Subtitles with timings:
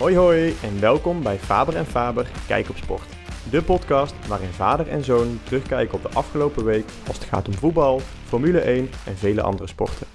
[0.00, 3.08] Hoi hoi en welkom bij Faber en Faber Kijk op Sport.
[3.50, 7.54] De podcast waarin vader en zoon terugkijken op de afgelopen week als het gaat om
[7.54, 10.06] voetbal, Formule 1 en vele andere sporten.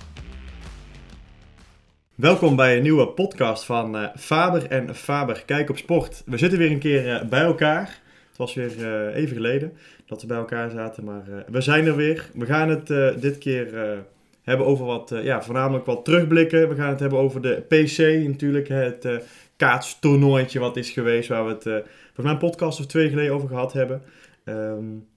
[2.16, 6.24] Welkom bij een nieuwe podcast van uh, Faber en Faber Kijk op Sport.
[6.26, 8.02] We zitten weer een keer uh, bij elkaar.
[8.28, 9.74] Het was weer uh, even geleden
[10.06, 12.30] dat we bij elkaar zaten, maar we zijn er weer.
[12.34, 12.88] We gaan het
[13.22, 14.04] dit keer
[14.44, 16.70] hebben over wat, ja, voornamelijk wat terugblikken.
[16.70, 19.08] We gaan het hebben over de PC natuurlijk, het
[19.56, 23.48] kaatstoernooitje wat is geweest, waar we het volgens mij een podcast of twee geleden over
[23.48, 24.02] gehad hebben.
[24.46, 25.08] Um,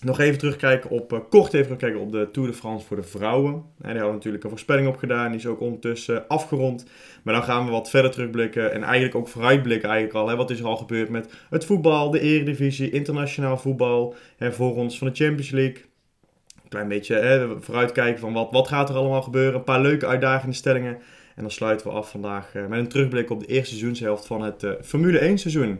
[0.00, 3.02] nog even terugkijken op, uh, kort even terugkijken op de Tour de France voor de
[3.02, 3.52] vrouwen.
[3.52, 6.86] En daar hebben we natuurlijk een voorspelling op gedaan, die is ook ondertussen afgerond.
[7.22, 10.28] Maar dan gaan we wat verder terugblikken en eigenlijk ook vooruitblikken eigenlijk al.
[10.28, 10.36] Hè.
[10.36, 14.98] Wat is er al gebeurd met het voetbal, de eredivisie, internationaal voetbal, hè, voor ons
[14.98, 15.84] van de Champions League.
[16.62, 19.54] Een klein beetje hè, vooruitkijken van wat, wat gaat er allemaal gebeuren.
[19.54, 20.98] Een paar leuke uitdagende stellingen.
[21.38, 24.42] En dan sluiten we af vandaag uh, met een terugblik op de eerste seizoenshelft van
[24.42, 25.70] het uh, Formule 1 seizoen.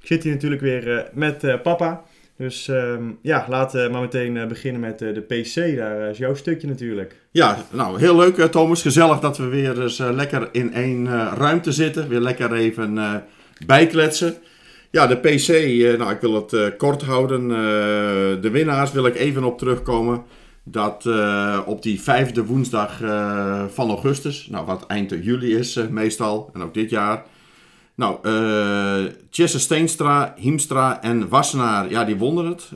[0.00, 2.02] Ik zit hier natuurlijk weer met papa.
[2.36, 5.76] Dus um, ja, laten we maar meteen beginnen met de PC.
[5.76, 7.16] Daar is jouw stukje natuurlijk.
[7.30, 8.82] Ja, nou heel leuk Thomas.
[8.82, 12.08] Gezellig dat we weer eens lekker in één ruimte zitten.
[12.08, 13.22] Weer lekker even
[13.66, 14.34] bijkletsen.
[14.90, 15.48] Ja, de PC,
[15.98, 17.48] nou ik wil het kort houden.
[18.40, 20.24] de winnaars wil ik even op terugkomen.
[20.68, 21.06] Dat
[21.66, 22.98] op die vijfde woensdag
[23.72, 27.24] van augustus, nou wat eind juli is meestal, en ook dit jaar
[27.94, 28.18] nou,
[29.30, 32.70] Jesse Steenstra, Hiemstra en Wassenaar, ja, die wonnen het.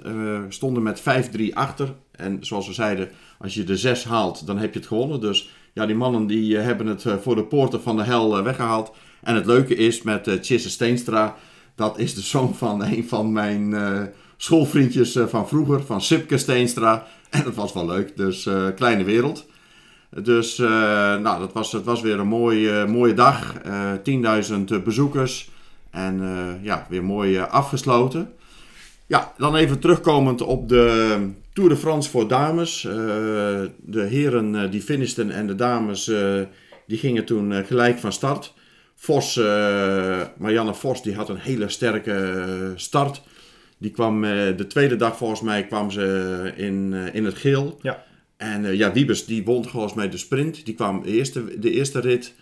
[0.49, 1.95] Stonden met 5-3 achter.
[2.13, 5.21] En zoals we zeiden, als je de 6 haalt, dan heb je het gewonnen.
[5.21, 8.93] Dus ja, die mannen die hebben het voor de poorten van de hel weggehaald.
[9.23, 11.37] En het leuke is met uh, Steenstra,
[11.75, 13.75] dat is de zoon van een van mijn
[14.41, 17.07] schoolvriendjes van vroeger, van Sipke Steenstra.
[17.31, 19.47] En dat was wel leuk, dus kleine wereld.
[20.11, 20.69] Dus uh,
[21.17, 23.55] nou, dat was, het was weer een mooie, mooie dag.
[23.67, 24.45] Uh, eh,
[24.79, 25.51] 10.000 bezoekers.
[25.91, 26.21] En
[26.63, 28.33] ja, weer mooi afgesloten.
[29.07, 31.17] Ja, dan even terugkomend op de
[31.53, 32.81] Tour de France voor dames.
[33.77, 36.05] de heren die finishten en de dames
[36.87, 38.55] die gingen toen gelijk van start.
[38.95, 39.37] Vos,
[40.37, 43.23] Marianne Vos die had een hele sterke start.
[43.81, 47.79] Die kwam de tweede dag volgens mij kwam ze in, in het geel.
[47.83, 48.05] Ja.
[48.41, 50.65] En uh, ja, Wiebes die won volgens mij de sprint.
[50.65, 52.35] Die kwam de eerste, de eerste rit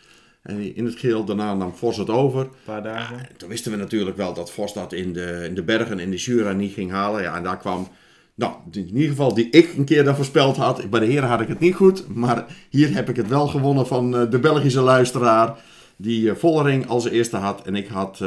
[0.43, 1.25] en in het geel.
[1.25, 2.41] Daarna nam Vos het over.
[2.41, 3.17] Een paar dagen.
[3.17, 6.11] Ja, toen wisten we natuurlijk wel dat Vos dat in de, in de bergen, in
[6.11, 7.23] de Jura niet ging halen.
[7.23, 7.89] Ja, en daar kwam,
[8.35, 10.91] nou, in ieder geval die ik een keer dan voorspeld had.
[10.91, 12.15] Bij de heren had ik het niet goed.
[12.15, 15.59] Maar hier heb ik het wel gewonnen van de Belgische luisteraar.
[15.97, 17.67] Die Vollering als eerste had.
[17.67, 18.25] En ik had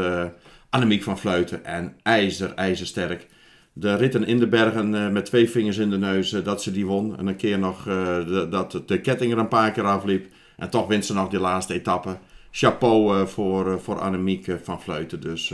[0.71, 1.65] Annemiek van Fluiten.
[1.65, 3.27] En ijzer, ijzersterk
[3.73, 6.71] de ritten in de bergen uh, met twee vingers in de neus, uh, dat ze
[6.71, 7.17] die won.
[7.17, 10.27] En een keer nog de, dat de ketting er een paar keer afliep.
[10.57, 12.17] En toch wint ze nog die laatste etappe.
[12.51, 15.21] Chapeau voor, voor Annemiek van Vleuten.
[15.21, 15.53] Dus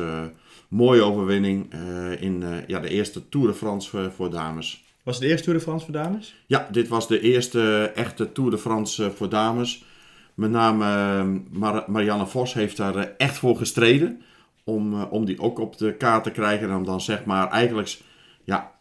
[0.67, 1.73] mooie overwinning
[2.19, 4.83] in ja, de eerste Tour de France voor, voor, dames.
[5.03, 6.35] Was het de eerste Tour de France voor dames?
[6.45, 9.83] Ja, dit was de eerste echte Tour de France voor dames.
[10.33, 14.21] Met name Mar Marianne Vos heeft daar echt voor gestreden
[14.67, 16.69] om, om die ook op de kaart te krijgen.
[16.69, 17.97] En om dan zeg maar eigenlijk
[18.43, 18.71] ja,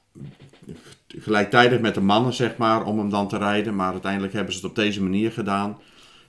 [1.09, 3.75] gelijktijdig met de mannen, zeg maar, om hem dan te rijden.
[3.75, 5.79] Maar uiteindelijk hebben ze het op deze manier gedaan.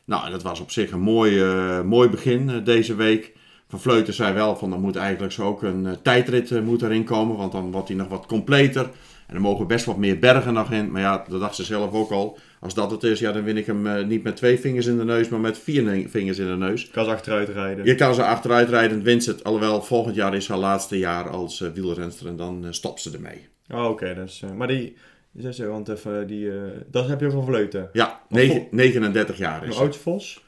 [0.05, 3.35] Nou, dat was op zich een mooi, uh, mooi begin uh, deze week.
[3.67, 7.37] Van Vleuten zei wel van er moet eigenlijk zo ook een tijdrit moet erin komen,
[7.37, 8.89] want dan wordt hij nog wat completer.
[9.27, 10.91] En er mogen best wat meer bergen nog in.
[10.91, 12.37] Maar ja, dat dacht ze zelf ook al.
[12.59, 15.03] Als dat het is, ja, dan win ik hem niet met twee vingers in de
[15.03, 16.81] neus, maar met vier vingers in de neus.
[16.81, 17.85] Je kan ze achteruit rijden.
[17.85, 19.43] Je kan ze achteruit rijden, wint ze het.
[19.43, 23.47] Alhoewel, volgend jaar is haar laatste jaar als wielrenster en dan stopt ze ermee.
[23.69, 24.13] Oh, oké.
[24.15, 24.95] dus, maar die,
[25.37, 26.61] zeg want even, die, uh,
[26.91, 27.89] dat heb je van Vleuten?
[27.93, 30.45] Ja, 39 jaar is Hoe oud Vos?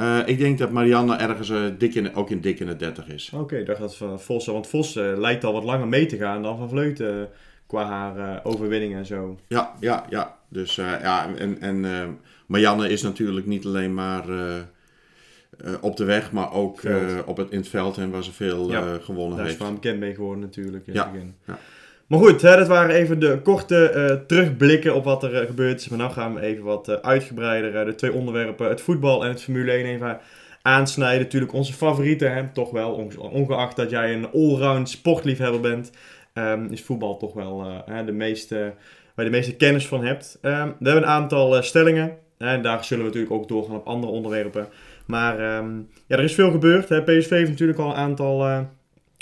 [0.00, 3.08] Uh, ik denk dat Marianne ergens uh, dik in, ook in dik in de 30
[3.08, 3.30] is.
[3.34, 6.42] Oké, okay, dacht dat van Vos, want Vos lijkt al wat langer mee te gaan
[6.42, 7.28] dan van Vleuten
[7.66, 9.38] qua haar overwinningen en zo.
[9.48, 10.36] Ja, ja, ja.
[10.48, 14.24] Dus ja, en, en Marianne is natuurlijk niet alleen maar
[15.80, 16.80] op de weg, maar ook
[17.26, 19.38] op het, in het veld en waar ze veel ja, gewonnen heeft.
[19.38, 21.34] Daar is van bekend mee geworden natuurlijk in ja, het begin.
[21.46, 21.58] Ja.
[22.06, 25.88] Maar goed, hè, dat waren even de korte terugblikken op wat er gebeurd is.
[25.88, 29.72] Maar nu gaan we even wat uitgebreider de twee onderwerpen, het voetbal en het Formule
[29.72, 30.20] 1, even
[30.66, 31.22] aansnijden.
[31.22, 35.90] Natuurlijk onze favorieten, hè, toch wel, ongeacht dat jij een allround sportliefhebber bent,
[36.38, 38.74] um, is voetbal toch wel de meeste,
[39.14, 40.38] waar je de meeste kennis van hebt.
[40.42, 44.12] Um, we hebben een aantal stellingen en daar zullen we natuurlijk ook doorgaan op andere
[44.12, 44.68] onderwerpen.
[45.06, 46.88] Maar um, ja, er is veel gebeurd.
[46.88, 47.02] Hè.
[47.02, 48.66] PSV heeft natuurlijk al een aantal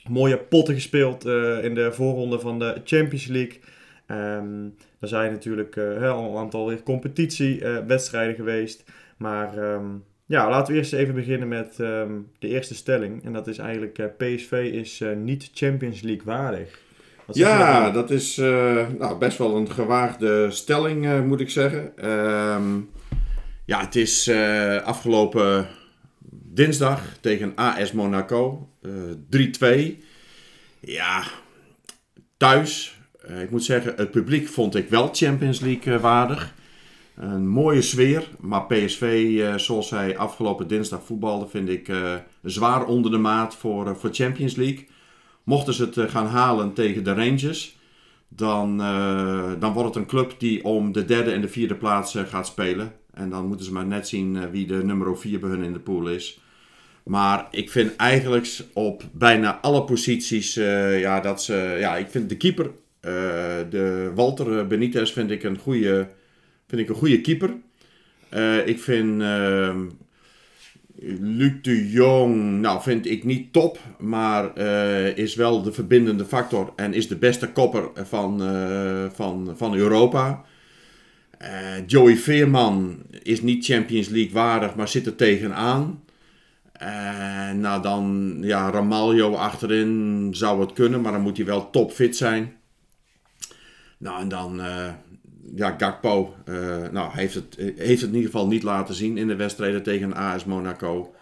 [0.09, 1.25] mooie potten gespeeld
[1.63, 3.61] in de voorronde van de Champions League.
[4.07, 8.85] Um, zijn natuurlijk al een aantal competitiewedstrijden uh, geweest.
[9.17, 9.81] Maar
[10.27, 13.25] ja, laten we eerst even beginnen met ehm, de eerste stelling.
[13.25, 16.83] En dat is eigenlijk eh, PSV is eh, niet Champions League waardig.
[17.27, 21.99] Wat Ja, dat is eh, nou, best wel een gewaagde stelling, eh, moet ik zeggen.
[21.99, 22.81] Ehm,
[23.65, 25.67] ja, het is eh, afgelopen
[26.31, 28.69] dinsdag tegen AS Monaco.
[28.83, 28.91] eh
[29.31, 30.03] 3-2.
[30.81, 31.25] Ja,
[32.37, 32.99] thuis.
[33.43, 36.55] ik moet zeggen, het publiek vond ik wel Champions League waardig.
[37.17, 41.93] Een mooie sfeer, maar PSV, zoals zij afgelopen dinsdag voetbalde, vind ik
[42.43, 44.87] zwaar onder de maat voor, voor Champions League.
[45.45, 47.77] Mochten ze het eh, gaan halen tegen de Rangers,
[48.29, 52.15] dan, eh, dan wordt het een club die om de derde en de vierde plaats
[52.15, 52.93] eh, gaat spelen.
[53.15, 55.79] En dan moeten ze maar net zien wie de nummer 4 bij hun in de
[55.79, 56.41] pool is.
[57.05, 62.37] Maar ik vind eigenlijk op bijna alle posities, ja, dat ze, ja, ik vind de
[62.37, 62.71] keeper,
[63.71, 66.09] de Walter Benitez, vind ik een goede,
[66.67, 67.51] vind ik een goede keeper.
[68.65, 69.87] Ik vind ehm,
[71.03, 76.73] Luc de Jong, nou vind ik niet top, maar eh, is wel de verbindende factor
[76.77, 80.45] en is de beste kopper van, eh, van, van Europa.
[81.39, 86.03] Eh, Joey Veerman is niet Champions League waardig, maar zit er tegenaan.
[86.73, 92.17] En nou dan, ja, Ramaljo achterin zou het kunnen, maar dan moet hij wel topfit
[92.17, 92.53] zijn.
[93.99, 94.61] Nou en dan,
[95.55, 99.27] ja, Gakpo, eh, nou, heeft, het, heeft het in ieder geval niet laten zien in
[99.27, 101.15] de wedstrijden tegen AS Monaco.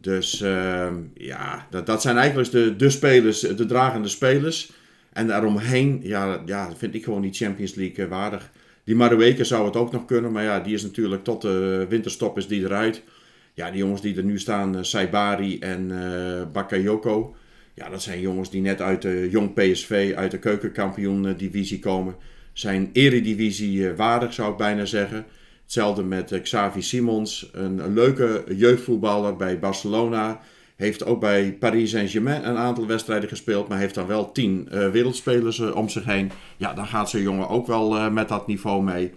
[0.00, 4.72] Dus eh, ja, dat, dat zijn eigenlijk de, de spelers, de dragende spelers.
[5.12, 8.50] En daaromheen, ja, ja, vind ik gewoon niet Champions League eh, waardig.
[8.84, 12.36] Die Marueke zou het ook nog kunnen, maar ja, die is natuurlijk tot de winterstop
[12.36, 13.02] is die eruit.
[13.54, 15.92] Ja, die jongens die er nu staan, eh, Saibari en
[16.52, 17.34] Bakayoko.
[17.74, 22.14] Ja, dat zijn jongens die net uit de jong PSV, uit de keukenkampioen-divisie komen.
[22.58, 25.26] Zijn eredivisie eh, waardig, zou ik bijna zeggen.
[25.62, 30.40] Hetzelfde met eh, Xavi Simons, een, leuke jeugdvoetballer bij Barcelona.
[30.76, 34.90] Heeft ook bij Paris Saint-Germain een aantal wedstrijden gespeeld, maar heeft dan wel tien eh,
[34.90, 36.30] wereldspelers om zich heen.
[36.56, 39.12] Ja, dan gaat zo'n jongen ook wel met dat niveau mee.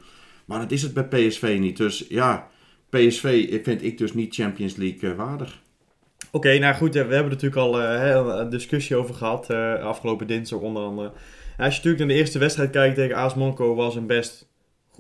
[0.46, 1.78] Maar dat is het bij PSV niet.
[1.78, 2.48] Dus ja,
[2.90, 5.62] PSV vind ik dus niet Champions League waardig.
[6.32, 10.84] Oké, nou goed, we hebben natuurlijk al een discussie over gehad, eh, afgelopen dinsdag onder
[10.84, 11.12] andere.
[11.62, 14.50] Als je natuurlijk naar de eerste wedstrijd kijkt tegen AS Monaco, was een best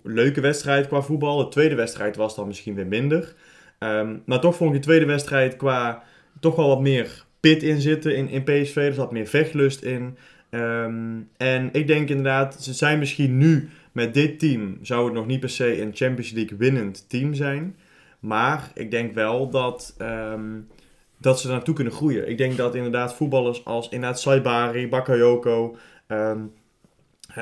[0.03, 1.37] leuke wedstrijd qua voetbal.
[1.37, 3.35] De tweede wedstrijd was dan misschien weer minder.
[3.79, 6.03] Ehm, maar toch vond ik de tweede wedstrijd qua
[6.39, 8.75] toch wel wat meer pit in zitten in, in PSV.
[8.75, 10.17] Er zat meer vechtlust in.
[10.49, 15.25] Ehm, en ik denk inderdaad, ze zijn misschien nu met dit team, zou het nog
[15.25, 17.75] niet per se een Champions League winnend team zijn.
[18.19, 20.59] Maar ik denk wel dat, ehm,
[21.17, 22.29] dat ze naartoe kunnen groeien.
[22.29, 25.77] Ik denk dat inderdaad voetballers als inderdaad Saibari, Bakayoko,
[26.11, 26.39] ehm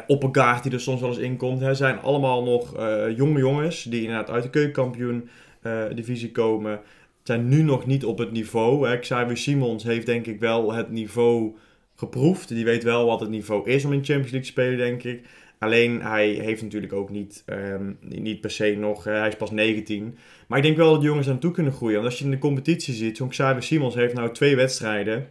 [0.07, 3.83] Oppegaard die er soms wel eens in komt, hè, zijn allemaal nog eh, jonge jongens
[3.83, 5.29] die inderdaad uit de keukenkampioen
[5.61, 6.79] eh, divisie komen.
[7.23, 8.87] Zijn nu nog niet op het niveau.
[8.87, 8.99] Hè.
[8.99, 11.55] Xavier Simons heeft denk ik wel het niveau
[11.95, 12.47] geproefd.
[12.47, 15.25] Die weet wel wat het niveau is om in Champions League te spelen, denk ik.
[15.59, 20.17] Alleen hij heeft natuurlijk ook niet, ehm, niet per se nog, hij is pas 19.
[20.47, 21.95] Maar ik denk wel dat de jongens aan toe kunnen groeien.
[21.95, 25.27] Want als je in de competitie ziet, zo'n Xavier Simons heeft nou twee wedstrijden.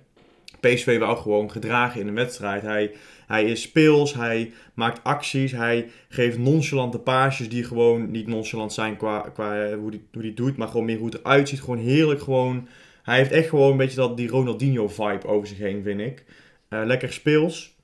[0.61, 2.63] PSV wou gewoon gedragen in een wedstrijd.
[2.63, 2.93] Hij,
[3.29, 8.97] hij is speels, hij maakt acties, hij geeft nonchalante paasjes die gewoon niet nonchalant zijn
[8.97, 11.61] qua, qua eh, hoe hij hoe die doet, maar gewoon meer hoe het eruit ziet.
[11.61, 12.69] Gewoon heerlijk gewoon.
[13.03, 16.25] Hij heeft echt gewoon een beetje dat, die Ronaldinho-vibe over zich heen, vind ik.
[16.69, 17.77] Eh, lekker speels.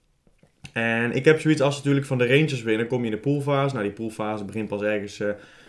[0.73, 3.75] En ik heb zoiets als natuurlijk van de Rangers winnen, kom je in de poolfase.
[3.75, 5.29] Nou, die poolfase begint pas ergens eh,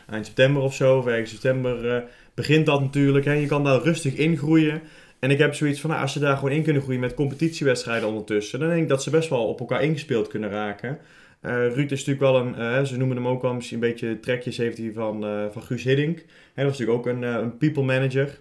[0.10, 3.26] eind september of zo, of ergens september begint dat natuurlijk.
[3.26, 3.34] Hè.
[3.34, 4.82] Je kan daar rustig ingroeien.
[5.26, 8.08] En ik heb zoiets van, nou, als ze daar gewoon in kunnen groeien met competitiewedstrijden
[8.08, 10.98] ondertussen, dan denk ik dat ze best wel op elkaar ingespeeld kunnen raken.
[11.42, 14.20] Eh, Ruud is natuurlijk wel een, eh, ze noemen hem ook wel misschien een beetje
[14.20, 16.26] trekjes heeft hij van, eh, van Guus Hiddink.
[16.54, 18.40] Hij was natuurlijk ook een, een people manager.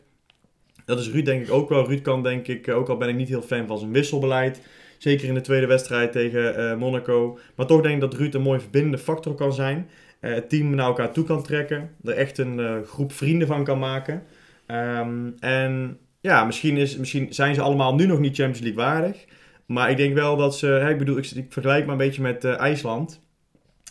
[0.85, 1.87] Dat is Ruud denk ik ook wel.
[1.87, 4.61] Ruud kan denk ik, ook al ben ik niet heel fan van zijn wisselbeleid.
[4.99, 7.39] Zeker in de tweede wedstrijd tegen Monaco.
[7.55, 9.89] Maar toch denk ik dat Ruud een mooi verbindende factor kan zijn.
[10.21, 11.91] Het team naar elkaar toe kan trekken.
[12.05, 14.23] Er echt een groep vrienden van kan maken.
[14.67, 19.25] Ehm, en ja, misschien, is, misschien zijn ze allemaal nu nog niet Champions League waardig.
[19.67, 20.87] Maar ik denk wel dat ze...
[20.91, 23.21] Ik bedoel, ik, vergelijk maar een beetje met eh, IJsland.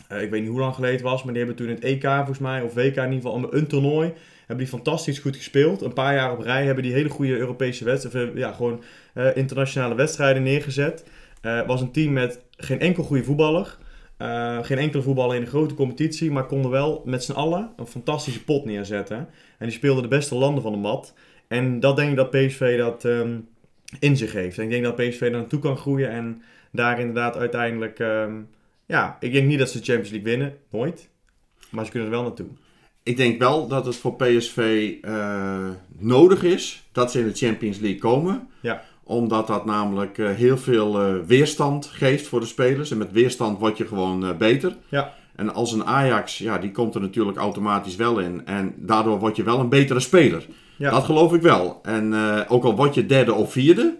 [0.08, 2.04] Eh, ik weet niet hoe lang geleden het was, maar die hebben toen het EK
[2.04, 4.12] volgens mij, of WK in ieder geval, een toernooi.
[4.38, 5.82] Hebben die fantastisch goed gespeeld.
[5.82, 8.82] Een paar jaar op rij hebben die hele goede Europese wedstrijden, eh, ja, gewoon
[9.34, 11.04] internationale wedstrijden neergezet.
[11.66, 13.76] Was een team met geen enkel goede voetballer.
[14.62, 18.44] Geen enkele voetballer in de grote competitie, maar konden wel met z'n allen een fantastische
[18.44, 19.16] pot neerzetten.
[19.58, 21.14] En die speelden de beste landen van de mat.
[21.54, 23.38] En dat denk ik dat PSV dat ehm,
[23.98, 24.58] in zich heeft.
[24.58, 26.42] En ik denk dat PSV daar naartoe kan groeien en
[26.72, 27.98] daar inderdaad uiteindelijk...
[27.98, 28.32] ehm,
[28.86, 31.08] ja, ik denk niet dat ze de Champions League winnen, nooit.
[31.70, 32.46] Maar ze kunnen er wel naartoe.
[33.02, 35.68] ik denk wel dat het voor PSV eh,
[35.98, 38.48] nodig is dat ze in de Champions League komen.
[38.60, 38.82] Ja.
[39.02, 42.90] Omdat dat namelijk eh, heel veel eh, weerstand geeft voor de spelers.
[42.90, 44.76] En met weerstand word je gewoon beter.
[44.88, 45.14] Ja.
[45.36, 48.46] En als een Ajax, ja, die komt er natuurlijk automatisch wel in.
[48.46, 50.46] En daardoor word je wel een betere speler.
[50.76, 50.90] Ja.
[50.90, 51.80] Dat geloof ik wel.
[51.82, 53.96] En eh, ook al word je derde of vierde,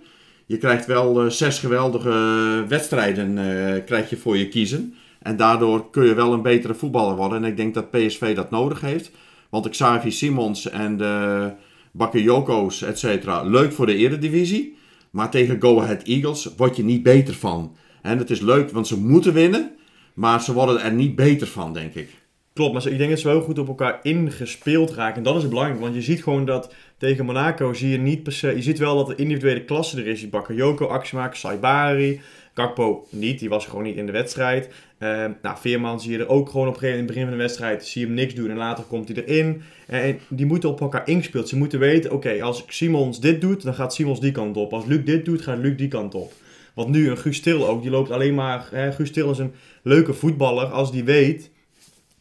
[0.47, 4.95] je krijgt wel eh, zes geweldige wedstrijden eh, krijg je voor je kiezen.
[5.23, 7.45] En daardoor kun je wel een betere voetballer worden.
[7.45, 9.11] En ik denk dat PSV dat nodig heeft.
[9.49, 11.51] Want Xavi Simons en de
[11.93, 14.77] Bakayoko's, et cetera, leuk voor de eredivisie.
[15.11, 17.77] Maar tegen Go Ahead Eagles word je niet beter van.
[18.03, 19.71] En het is leuk, want ze moeten winnen.
[20.15, 22.09] Maar ze worden er niet beter van, denk ik.
[22.55, 25.17] Klopt, maar ik denk dat ze wel goed op elkaar ingespeeld raken.
[25.17, 28.33] En dat is belangrijk, want je ziet gewoon dat tegen Monaco zie je niet per
[28.33, 28.55] se...
[28.55, 30.21] Je ziet wel dat de individuele klasse er is.
[30.21, 32.21] Die Bakayoko, actiemaker, Saibari,
[32.55, 33.39] Gakpo niet.
[33.39, 34.69] Die was gewoon niet in de wedstrijd.
[34.99, 35.09] Eh,
[35.43, 37.31] nou, Veerman zie je er ook gewoon op een gegeven moment in het begin van
[37.31, 37.87] de wedstrijd.
[37.87, 39.63] Zie je hem niks doen en later komt hij erin.
[39.87, 41.49] En die moeten op elkaar ingespeeld.
[41.49, 44.73] Ze moeten weten, oké, als Simons dit doet, dan gaat Simons die kant op.
[44.73, 46.33] Als Luc dit doet, gaat Luc die kant op.
[46.75, 48.69] Want nu een Guus Til ook, die loopt alleen maar...
[48.71, 51.53] Hè, Guus Til is een leuke voetballer als die weet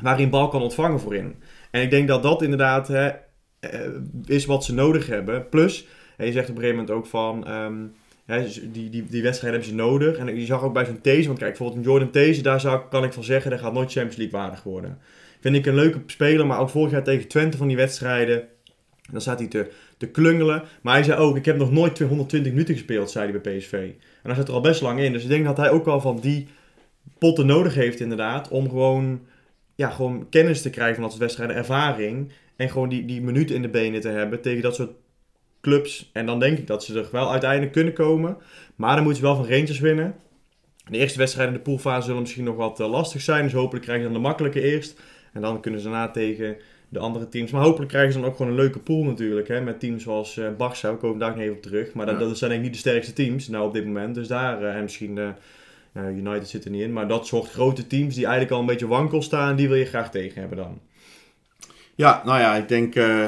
[0.03, 1.36] waar hij een bal kan ontvangen voorin.
[1.72, 3.10] En ik denk dat dat inderdaad hè,
[3.60, 3.79] eh,
[4.25, 5.50] is wat ze nodig hebben.
[5.50, 7.48] Plus, je zegt op een gegeven moment ook van...
[7.48, 7.74] ehm,
[8.25, 10.17] hè, die, die, die hebben ze nodig.
[10.17, 12.81] En je zag ook bij zo'n These, want kijk, bijvoorbeeld een Jordan These, daar zou,
[12.89, 14.98] kan ik van zeggen, dat gaat nooit Champions League waardig worden.
[15.39, 18.48] Vind ik een leuke speler, maar ook vorig jaar tegen Twente van die wedstrijden...
[19.12, 20.63] Dan staat hij te, te klungelen.
[20.81, 23.74] Maar hij zei ook, ik heb nog nooit 220 minuten gespeeld, zei hij bij PSV.
[23.74, 25.13] En hij zit er al best lang in.
[25.13, 26.48] Dus ik denk dat hij ook wel van die
[27.17, 28.48] potten nodig heeft inderdaad.
[28.48, 29.22] Om gewoon,
[29.83, 32.31] ja, gewoon kennis te krijgen van dat soort wedstrijden, ervaring.
[32.55, 34.91] En gewoon die, die minuten in de benen te hebben tegen dat soort
[35.61, 36.09] clubs.
[36.13, 38.37] En dan denk ik dat ze er wel uiteindelijk kunnen komen.
[38.75, 40.15] Maar dan moeten ze wel van Rangers winnen.
[40.89, 43.43] De eerste wedstrijden in de poolfase zullen misschien nog wat eh, lastig zijn.
[43.43, 45.01] Dus hopelijk krijgen ze dan de makkelijke eerst.
[45.33, 46.57] En dan kunnen ze daarna tegen
[46.89, 47.51] de andere teams.
[47.51, 49.47] Maar hopelijk krijgen ze dan ook gewoon een leuke pool natuurlijk.
[49.47, 49.61] Hè?
[49.61, 51.93] Met teams zoals eh Barça, we komen daar nog even op terug.
[51.93, 52.25] Maar dat, Ja.
[52.27, 54.15] dat zijn denk ik niet de sterkste teams nou op dit moment.
[54.15, 55.17] Dus daar, en misschien
[55.93, 56.93] nou, United zit er niet in.
[56.93, 59.85] Maar dat soort grote teams die eigenlijk al een beetje wankel staan, die wil je
[59.85, 60.79] graag tegen hebben dan.
[61.95, 63.25] Ja, nou ja, ik denk, eh,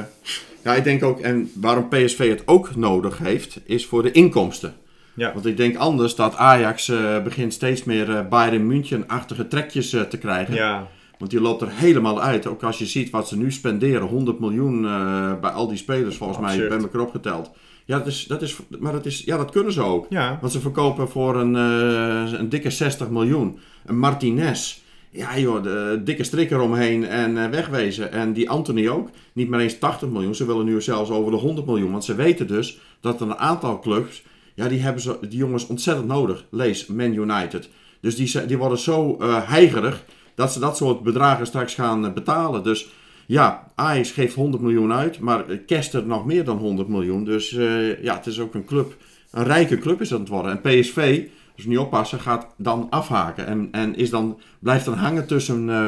[0.64, 4.74] ja, ik denk ook, en waarom PSV het ook nodig heeft, is voor de inkomsten.
[5.16, 5.34] Ja.
[5.34, 10.02] Want ik denk anders dat Ajax eh, begint steeds meer eh Bayern München-achtige trekjes eh,
[10.02, 10.54] te krijgen.
[10.54, 12.48] Ja, Want die loopt er helemaal uit.
[12.48, 16.18] Ook als je ziet wat ze nu spenderen, 100 miljoen eh, bij al die spelers
[16.18, 16.70] volgens mij Absurd.
[16.70, 17.52] bij elkaar opgeteld.
[17.86, 20.06] Ja, dat is, dat is, maar dat, is, ja, dat kunnen ze ook.
[20.10, 20.38] ja.
[20.42, 23.60] Want ze verkopen voor een, eh, een dikke 60 miljoen.
[23.86, 24.78] Een Martinez.
[25.10, 28.12] Ja joh, de dikke strik eromheen en eh, wegwezen.
[28.12, 29.10] En die Anthony ook.
[29.34, 30.36] Niet maar eens 80 miljoen.
[30.36, 31.92] Ze willen nu zelfs over de 100 miljoen.
[31.92, 34.24] Want ze weten dus dat een aantal clubs...
[34.54, 36.46] Ja, die hebben ze, die jongens ontzettend nodig.
[36.50, 37.70] Lees Man United.
[38.02, 40.04] Dus die, ze- die worden zo eh heigerig
[40.36, 42.64] dat ze dat soort bedragen straks gaan betalen.
[42.64, 42.88] Dus
[43.26, 45.20] ja, Ajax geeft 100 miljoen uit.
[45.20, 47.24] Maar Kester nog meer dan 100 miljoen.
[47.24, 48.96] Dus eh, ja, het is ook een club...
[49.32, 50.52] Een rijke club is dat het worden.
[50.52, 51.24] En PSV,
[51.56, 53.48] als we niet oppassen, gaat dan afhaken.
[53.48, 55.86] En, en is dan, blijft dan hangen tussen eh,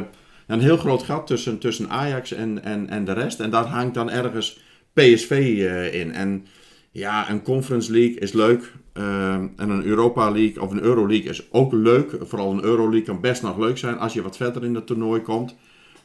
[0.48, 3.39] een heel groot gat tussen, tussen Ajax en, en, en de rest.
[3.39, 4.60] En daar hangt dan ergens
[4.94, 6.12] PSV eh, in.
[6.12, 6.46] En
[6.91, 8.74] ja, een Conference League is leuk.
[8.94, 12.17] En een Europa League of een Euroleague is ook leuk.
[12.22, 15.22] Vooral een Euroleague kan best nog leuk zijn als je wat verder in het toernooi
[15.22, 15.56] komt.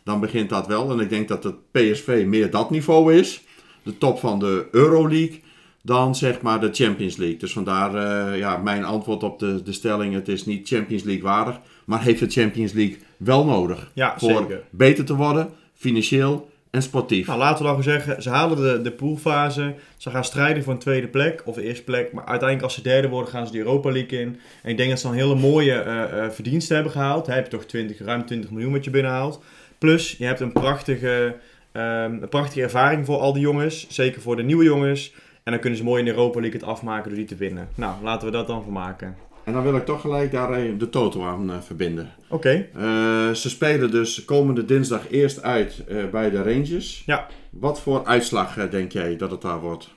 [0.04, 0.90] Dan begint dat wel.
[0.90, 3.42] En ik denk dat het PSV meer dat niveau is.
[3.82, 5.40] De top van de Euroleague
[5.82, 7.36] dan zeg maar de Champions League.
[7.36, 11.22] Dus vandaar eh, ja, mijn antwoord op de, de stelling: het is niet Champions League
[11.22, 14.62] waardig, maar heeft de Champions League wel nodig Ja, voor zeker.
[14.70, 17.26] beter te worden, financieel en sportief.
[17.26, 19.74] Nou, laten we dan zeggen, ze halen de, de poolfase.
[19.96, 22.12] Ze gaan strijden voor een tweede plek of de eerste plek.
[22.12, 24.38] Maar uiteindelijk als ze derde worden, gaan ze de Europa League in.
[24.62, 27.26] En ik denk dat ze dan hele mooie eh, verdiensten hebben gehaald.
[27.26, 29.42] Hij heb je toch 20, ruim 20 miljoen wat je binnenhaalt.
[29.82, 31.36] Plus, je hebt een prachtige,
[31.72, 33.86] ehm, een prachtige ervaring voor al die jongens.
[33.90, 35.14] Zeker voor de nieuwe jongens.
[35.42, 37.68] En dan kunnen ze mooi in de Europa League het afmaken door die te winnen.
[37.74, 39.16] Nou, laten we dat dan van maken.
[39.44, 42.10] En dan wil ik toch gelijk daar de Toto aan eh, verbinden.
[42.28, 47.02] Oké, Eh, ze spelen dus komende dinsdag eerst uit eh, bij de Rangers.
[47.06, 47.26] Ja.
[47.50, 49.88] Wat voor uitslag denk jij dat het daar wordt?
[49.88, 49.90] 1-1.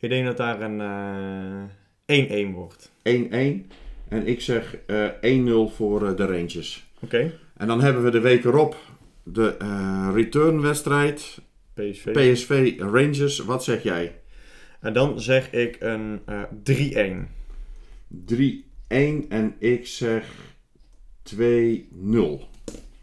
[0.00, 0.80] ik denk dat daar een
[2.06, 2.90] eh, 1-1 wordt.
[4.08, 5.08] En ik zeg eh
[5.68, 6.86] 1-0 voor de Rangers.
[7.00, 8.76] Oké, En dan hebben we de week erop
[9.32, 11.40] de eh returnwedstrijd.
[11.74, 12.12] PSV.
[12.12, 13.38] PSV Rangers.
[13.38, 14.20] Wat zeg jij?
[14.80, 17.28] En dan zeg ik een eh 3-1.
[18.10, 20.24] 3-1 en ik zeg
[21.22, 21.38] 2-0.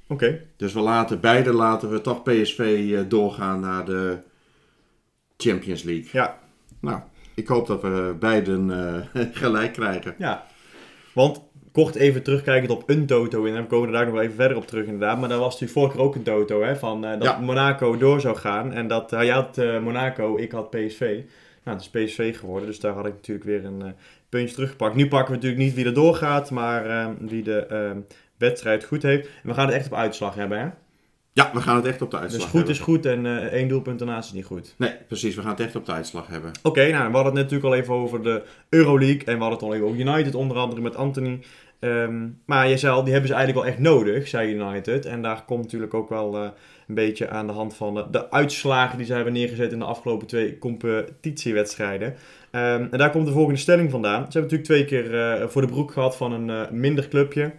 [0.08, 0.42] Oké.
[0.58, 4.18] Dus we laten beide laten we toch PSV eh, doorgaan naar de
[5.38, 6.10] Champions League.
[6.12, 6.40] Ja.
[6.80, 7.00] Nou,
[7.34, 8.70] ik hoop dat we beiden
[9.44, 10.16] gelijk krijgen.
[10.18, 10.46] Ja,
[11.14, 11.42] want
[11.76, 13.46] kort even terugkijkend op een toto.
[13.46, 15.20] En dan komen we daar nog wel even verder op terug inderdaad.
[15.20, 16.76] Maar daar was natuurlijk vorige keer ook een toto, hè.
[16.76, 17.38] Van eh, dat Ja.
[17.40, 18.74] Monaco door zou gaan.
[18.74, 21.20] En dat, hij had eh, Monaco, ik had PSV.
[21.64, 22.68] Nou, het is PSV geworden.
[22.68, 23.92] Dus daar had ik natuurlijk weer een eh,
[24.30, 24.96] puntje teruggepakt.
[24.96, 27.96] Nu pakken we natuurlijk niet wie er doorgaat, maar wie de
[28.38, 29.28] wedstrijd goed heeft.
[29.28, 30.68] En we gaan het echt op uitslag hebben, hè.
[31.34, 32.76] Ja, we gaan het echt op de uitslag Dus goed hebben.
[32.76, 34.76] is goed en één doelpunt daarnaast is niet goed.
[34.78, 35.36] Nee, precies.
[35.36, 36.52] We gaan het echt op de uitslag hebben.
[36.64, 39.24] Oké, nou, we hadden het net natuurlijk al even over de Euroleague.
[39.26, 41.40] En we hadden het al even over United, onder andere met Anthony.
[41.86, 45.06] Ehm, maar je zei al, die hebben ze eigenlijk wel echt nodig, zei United.
[45.06, 46.50] En daar komt natuurlijk ook wel eh,
[46.88, 49.86] een beetje aan de hand van de, de uitslagen die ze hebben neergezet in de
[49.86, 52.16] afgelopen twee competitiewedstrijden.
[52.52, 54.32] Ehm, en daar komt de volgende stelling vandaan.
[54.32, 57.54] Ze hebben natuurlijk twee keer eh, voor de broek gehad van een eh, minder clubje.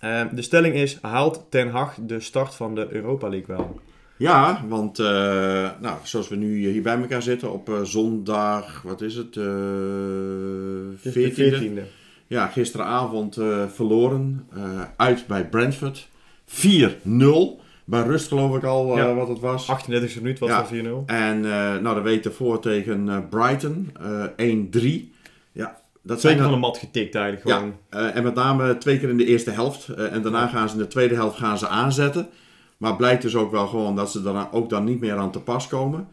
[0.00, 3.80] Ehm, de stelling is, haalt Ten Hag de start van de Europa League wel?
[4.16, 9.34] Ja, want nou, zoals we nu hier bij elkaar zitten op zondag, wat is het?
[9.34, 12.05] de 14e.
[12.26, 12.28] 14e.
[12.28, 14.62] Ja, gisteravond eh, verloren eh,
[14.96, 16.08] uit bij Brentford.
[16.46, 17.60] 4-0.
[17.84, 19.14] Bij rust geloof ik al eh, Ja.
[19.14, 19.66] wat het was.
[19.70, 20.58] 38e minuut was Ja.
[20.58, 21.02] dat 4-0.
[21.06, 21.40] En
[21.82, 23.90] nou, de week ervoor tegen Brighton.
[24.00, 25.12] eh 1-3.
[25.52, 27.74] Ja, dat Twee zijn keer van de mat getikt eigenlijk Ja, gewoon.
[27.88, 29.88] eh, en met name twee keer in de eerste helft.
[29.88, 32.28] En daarna gaan ze in de tweede helft gaan ze aanzetten.
[32.76, 35.40] Maar blijkt dus ook wel gewoon dat ze dan ook dan niet meer aan te
[35.40, 36.08] pas komen.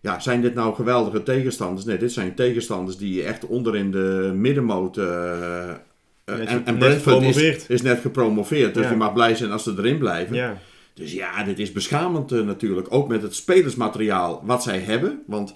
[0.00, 1.86] Ja, zijn dit nou geweldige tegenstanders?
[1.86, 4.96] Nee, dit zijn tegenstanders die echt onder in de middenmoot...
[4.96, 5.76] eh, eh,
[6.24, 8.88] en, en Brentford is, is net gepromoveerd, dus Ja.
[8.88, 10.36] die mag blij zijn als ze erin blijven.
[10.36, 10.58] Ja.
[10.94, 12.86] Dus ja, dit is beschamend eh, natuurlijk.
[12.90, 15.22] Ook met het spelersmateriaal wat zij hebben.
[15.26, 15.54] Want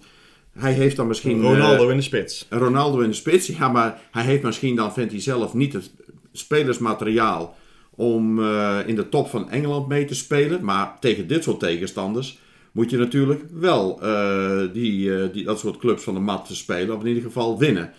[0.59, 1.43] hij heeft dan misschien...
[1.43, 2.47] Ronaldo in de spits.
[2.51, 3.47] Ronaldo in de spits.
[3.47, 5.91] Ja, maar hij heeft misschien dan, vindt hij zelf, niet het
[6.33, 7.57] spelersmateriaal
[7.91, 8.39] om
[8.87, 10.65] in de top van Engeland mee te spelen.
[10.65, 12.39] Maar tegen dit soort tegenstanders
[12.73, 16.97] moet je natuurlijk wel eh, die, eh, die, dat soort clubs van de mat spelen.
[16.97, 17.91] Of in ieder geval winnen.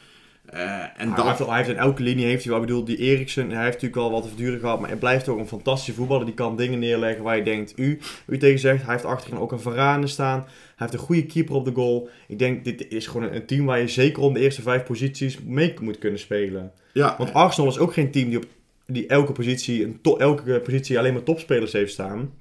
[0.46, 2.84] Eh, en hij, dat, heeft, hij heeft in elke linie, heeft hij wel, ik bedoel,
[2.84, 5.48] die Eriksen, hij heeft natuurlijk al wat te verduren gehad, maar hij blijft ook een
[5.48, 6.26] fantastische voetballer.
[6.26, 8.84] Die kan dingen neerleggen waar je denkt, u, u tegen zegt.
[8.84, 10.40] Hij heeft achterin ook een Varane staan.
[10.40, 12.10] Hij heeft een goede keeper op de goal.
[12.28, 15.40] Ik denk, dit is gewoon een, team waar je zeker om de eerste vijf posities
[15.46, 16.72] mee moet kunnen spelen.
[16.94, 18.46] ja, Want Arsenal is ook geen team die op
[18.86, 22.32] die elke positie, een to- elke positie alleen maar topspelers heeft staan.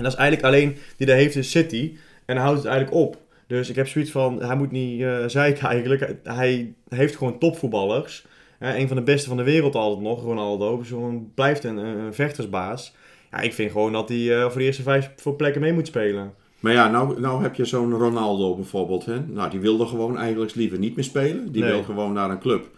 [0.00, 1.92] En dat is eigenlijk alleen die daar heeft is City.
[2.24, 3.18] En dan houdt het eigenlijk op.
[3.46, 6.14] Dus ik heb zoiets van, hij moet niet eh zeiken eigenlijk.
[6.24, 8.26] Hij heeft gewoon topvoetballers.
[8.58, 10.82] Een van de beste van de wereld altijd nog, Ronaldo.
[10.82, 12.94] Zo'n blijft een, een vechtersbaas.
[13.30, 15.86] Ja, ik vind gewoon dat hij eh, voor de eerste vijf voor plekken mee moet
[15.86, 16.32] spelen.
[16.60, 19.04] Maar ja, nou, nou heb je zo'n Ronaldo bijvoorbeeld.
[19.04, 19.20] Hè?
[19.26, 21.52] Nou, die wilde gewoon eigenlijk liever niet meer spelen.
[21.52, 21.72] Die Nee.
[21.72, 22.68] wil gewoon naar een club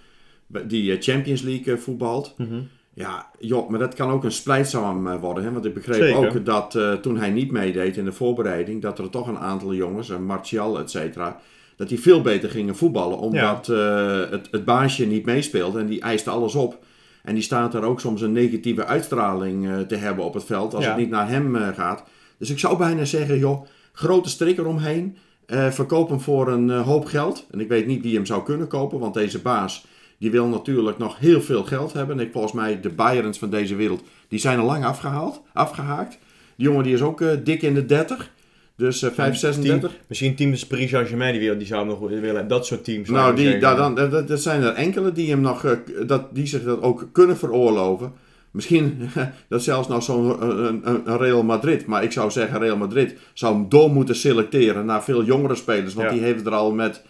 [0.67, 2.35] die eh, Champions League voetbalt.
[2.95, 5.45] Ja, joh, maar dat kan ook een splijtzaam eh, worden.
[5.45, 5.53] Hè?
[5.53, 6.17] Want ik begreep Zeker.
[6.37, 9.75] ook dat eh, toen hij niet meedeed in de voorbereiding, dat er toch een aantal
[9.75, 11.41] jongens, een Martial, et cetera,
[11.77, 13.19] dat die veel beter gingen voetballen.
[13.19, 16.79] Omdat eh, het, het baasje niet meespeelde en die eiste alles op.
[17.23, 20.75] En die staat er ook soms een negatieve uitstraling eh, te hebben op het veld
[20.75, 20.91] als Ja.
[20.91, 22.05] het niet naar hem eh, gaat.
[22.39, 25.17] Dus ik zou bijna zeggen, joh, grote strik eromheen.
[25.47, 27.47] eh verkoop hem voor een eh, hoop geld.
[27.51, 29.87] En ik weet niet wie hem zou kunnen kopen, want deze baas
[30.23, 32.19] die wil natuurlijk nog heel veel geld hebben.
[32.19, 36.19] En ik, volgens mij de Bayerns van deze wereld, die zijn al lang afgehaald, afgehaakt.
[36.57, 38.31] Die jongen die is ook eh, dik in de 30.
[38.77, 39.91] Dus eh 5, 36.
[39.91, 42.49] Team, misschien teams Paris Saint-Germain, die, die zou hem nog willen hebben.
[42.49, 43.09] Dat soort teams.
[43.09, 45.73] Nou, die, daar dan, dat, dat zijn er enkele die, hem nog, eh,
[46.07, 48.13] dat, die zich dat ook kunnen veroorloven.
[48.51, 49.09] Misschien
[49.49, 51.87] dat zelfs nog zo'n eh, een, een, een Real Madrid.
[51.87, 55.95] Maar ik zou zeggen, Real Madrid zou hem door moeten selecteren naar veel jongere spelers.
[55.95, 56.15] Want Ja.
[56.15, 57.03] die heeft er al met,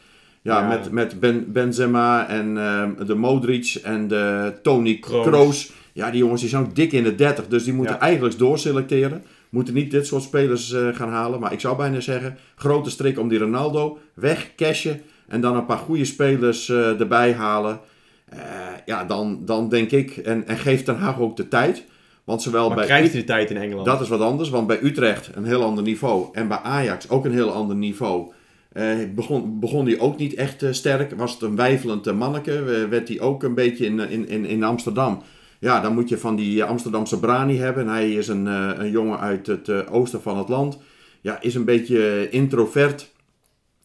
[0.42, 0.68] ja, Ja.
[0.68, 5.72] met, met ben, Benzema en ehm, de Modric en de Tony Kroos.
[5.92, 7.48] Ja, die jongens die zijn ook dik in de 30.
[7.48, 8.00] Dus die moeten Ja.
[8.00, 9.22] eigenlijk doorselecteren.
[9.48, 11.40] Moeten niet dit soort spelers eh, gaan halen.
[11.40, 13.98] Maar ik zou bijna zeggen, grote strik om die Ronaldo.
[14.14, 15.00] Weg, cashen.
[15.28, 17.81] En dan een paar goede spelers eh, erbij halen.
[18.28, 18.38] Eh,
[18.87, 21.85] ja, dan, dan denk ik, en, en geeft Den Haag ook de tijd.
[22.24, 23.87] Want zowel Maar bij krijgt hij de tijd in Engeland?
[23.87, 26.28] dat is wat anders, want bij Utrecht een heel ander niveau.
[26.33, 28.33] En bij Ajax ook een heel ander niveau.
[28.72, 31.14] Eh, begon, begon hij ook niet echt eh, sterk.
[31.16, 32.62] Was het een wijfelend eh, manneke.
[32.90, 35.22] Werd hij ook een beetje in, in, in, in Amsterdam.
[35.58, 37.82] Ja, dan moet je van die Amsterdamse Brani hebben.
[37.82, 40.78] En hij is een, een jongen uit het oosten van het land.
[41.20, 43.12] Ja, is een beetje introvert.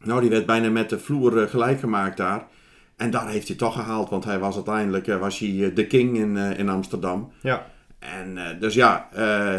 [0.04, 2.47] Nou, die werd bijna met de vloer gelijk gemaakt daar.
[2.95, 6.38] En daar heeft hij toch gehaald, want hij was uiteindelijk was hij, de king in,
[6.38, 7.32] in Amsterdam.
[7.41, 7.65] Ja.
[8.00, 9.10] En dus ja,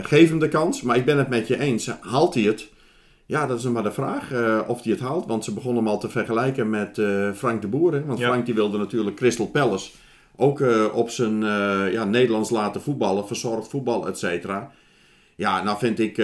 [0.03, 0.83] geef hem de kans.
[0.83, 1.91] Maar ik ben het met je eens.
[2.01, 2.69] Haalt hij het?
[3.29, 5.27] Ja, dat is maar de vraag eh, of hij het haalt.
[5.27, 7.93] Want ze begonnen hem al te vergelijken met eh, Frank de Boer.
[7.93, 8.05] hè.
[8.05, 8.27] Want Ja.
[8.29, 9.91] Frank die wilde natuurlijk Crystal Palace
[10.37, 11.41] ook eh, op zijn
[11.93, 13.27] ja, Nederlands laten voetballen.
[13.27, 14.71] Verzorgd voetbal, et cetera.
[15.35, 16.19] Ja, nou vind ik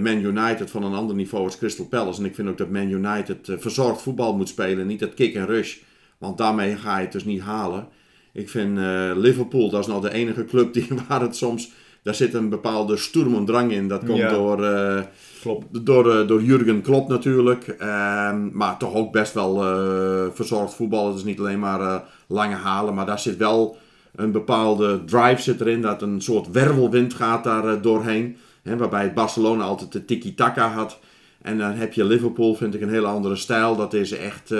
[0.00, 2.20] Man United van een ander niveau als Crystal Palace.
[2.20, 4.86] En ik vind ook dat Man United verzorgd voetbal moet spelen.
[4.86, 5.76] Niet dat kick en rush.
[6.18, 7.88] Want daarmee ga je het dus niet halen.
[8.32, 8.78] Ik vind
[9.16, 11.72] Liverpool, dat is nou de enige club die, waar het soms...
[12.02, 13.88] Daar zit een bepaalde sturm en drang in.
[13.88, 14.30] Dat komt Ja.
[14.30, 15.02] door, eh,
[15.40, 15.86] Klopt.
[15.86, 17.68] door, eh, door Jurgen Klopp natuurlijk.
[17.68, 21.06] Ehm, maar toch ook best wel eh, verzorgd voetbal.
[21.08, 22.94] Het is niet alleen maar lange halen.
[22.94, 23.76] Maar daar zit wel
[24.14, 25.82] een bepaalde drive zit erin.
[25.82, 28.36] Dat een soort wervelwind gaat daar doorheen.
[28.62, 30.98] Hè, waarbij Barcelona altijd de tiki-taka had.
[31.42, 33.76] En dan heb je Liverpool, vind ik, een hele andere stijl.
[33.76, 34.52] Dat is echt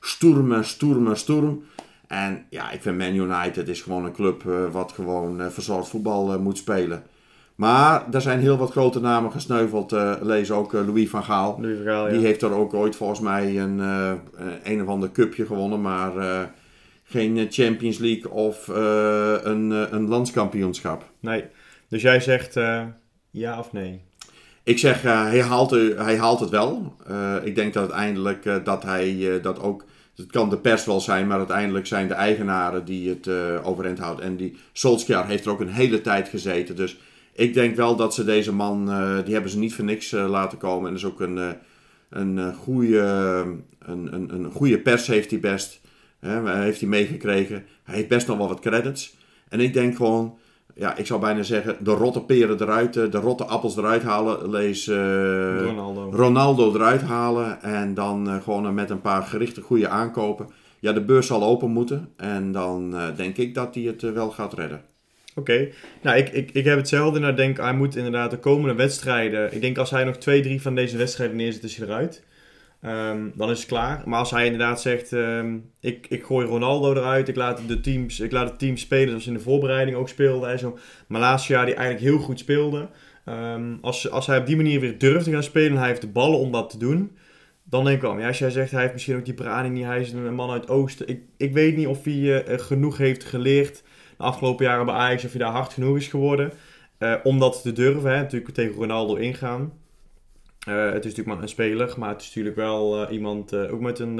[0.00, 1.62] stoerme, stoerme, stoerm.
[2.10, 5.88] En ja, ik vind Man United is gewoon een club eh, wat gewoon eh, verzorgd
[5.88, 7.02] voetbal eh, moet spelen.
[7.54, 9.90] Maar er zijn heel wat grote namen gesneuveld.
[10.20, 11.58] lees ook Louis van Gaal.
[11.60, 12.12] Louis van Gaal, ja.
[12.12, 13.78] Die heeft er ook ooit volgens mij een,
[14.62, 15.80] een of ander cupje gewonnen.
[15.80, 16.12] Maar
[17.04, 21.04] geen Champions League of een, een landskampioenschap.
[21.20, 21.44] Nee.
[21.88, 22.54] Dus jij zegt
[23.30, 24.00] ja of nee?
[24.62, 26.94] Ik zeg, hij, haalt, hij haalt het wel.
[27.42, 29.84] Ik denk dat uiteindelijk dat hij dat ook...
[30.20, 33.98] Het kan de pers wel zijn, maar uiteindelijk zijn de eigenaren die het eh overeind
[33.98, 34.24] houden.
[34.24, 36.76] En die Solskjaer heeft er ook een hele tijd gezeten.
[36.76, 36.98] Dus
[37.32, 40.28] ik denk wel dat ze deze man, eh, die hebben ze niet voor niks eh,
[40.28, 40.86] laten komen.
[40.86, 41.56] En dat is ook een,
[42.10, 42.98] een, goede,
[43.78, 45.80] een, een, een goede pers heeft hij best.
[46.18, 47.64] Hè, heeft hij meegekregen.
[47.82, 49.16] Hij heeft best nog wel wat credits.
[49.48, 50.38] En ik denk gewoon,
[50.74, 54.50] ja, ik zou bijna zeggen, de rotte peren eruit, eh, de rotte appels eruit halen.
[54.50, 54.96] Lees eh,
[55.62, 56.10] Ronaldo.
[56.12, 60.48] Ronaldo eruit halen en dan eh, gewoon met een paar gerichte goede aankopen.
[60.78, 64.52] Ja, de beurs zal open moeten en dan denk ik dat hij het wel gaat
[64.52, 64.82] redden.
[65.34, 65.68] Oké,
[66.02, 67.18] nou ik, ik, ik heb hetzelfde.
[67.18, 69.54] Nou, ik denk, hij moet inderdaad de komende wedstrijden.
[69.54, 72.22] Ik denk als hij nog twee, drie van deze wedstrijden neerzet, is hij eruit.
[72.80, 74.02] Ehm, dan is het klaar.
[74.04, 78.20] Maar als hij inderdaad zegt: ehm, ik, ik gooi Ronaldo eruit, ik laat, de teams,
[78.20, 80.46] ik laat het team spelen zoals in de voorbereiding ook speelde.
[80.46, 82.88] Hij zo Malasia, die eigenlijk heel goed speelde.
[83.24, 86.00] Ehm, als, als hij op die manier weer durft te gaan spelen en hij heeft
[86.00, 87.16] de ballen om dat te doen.
[87.64, 89.84] Dan denk ik wel, ja, als jij zegt hij heeft misschien ook die brani niet,
[89.84, 91.08] hij is een man uit oosten.
[91.08, 93.82] Ik, ik weet niet of hij eh, genoeg heeft geleerd
[94.16, 96.52] de afgelopen jaren bij Ajax, of hij daar hard genoeg is geworden.
[96.98, 98.16] eh, om dat te durven, hè.
[98.16, 99.72] natuurlijk tegen Ronaldo ingaan.
[100.66, 103.72] Eh, het is natuurlijk maar een speler, maar het is natuurlijk wel eh, iemand eh,
[103.72, 104.14] ook met een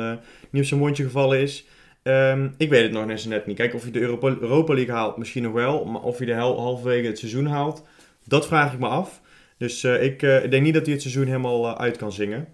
[0.50, 1.66] niet op zijn mondje gevallen is.
[2.02, 3.56] Ehm, ik weet het nog net niet.
[3.56, 5.84] Kijk, of hij de Europa, Europa League haalt, misschien nog wel.
[5.84, 7.86] Maar of hij de hel, halverwege het seizoen haalt,
[8.24, 9.20] dat vraag ik me af.
[9.56, 12.48] Dus ik, denk niet dat hij het seizoen helemaal uit kan zingen.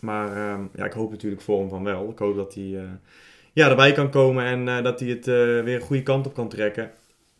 [0.00, 2.10] Maar ehm, ja, ik hoop natuurlijk voor hem van wel.
[2.10, 2.88] Ik hoop dat hij
[3.52, 6.90] ja, erbij kan komen en dat hij het weer een goede kant op kan trekken.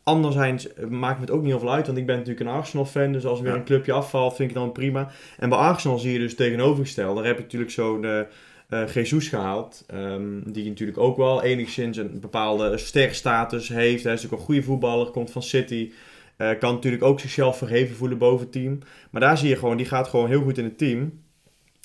[0.02, 2.54] Anderzijds eh, maakt me het ook niet heel veel uit, want ik ben natuurlijk een
[2.54, 3.12] Arsenal-fan.
[3.12, 3.58] Dus als er weer Ja.
[3.58, 5.10] een clubje afvalt, vind ik het dan prima.
[5.38, 7.16] En bij Arsenal zie je dus tegenovergesteld.
[7.16, 8.20] Daar heb je natuurlijk zo'n eh
[8.68, 9.84] eh, Jesus gehaald.
[9.86, 13.80] ehm, die natuurlijk ook wel enigszins een bepaalde sterstatus heeft.
[14.04, 15.90] Hij is natuurlijk een goede voetballer, komt van City.
[16.36, 18.78] eh, kan natuurlijk ook zichzelf verheven voelen boven het team.
[19.10, 21.20] Maar daar zie je gewoon, die gaat gewoon heel goed in het team.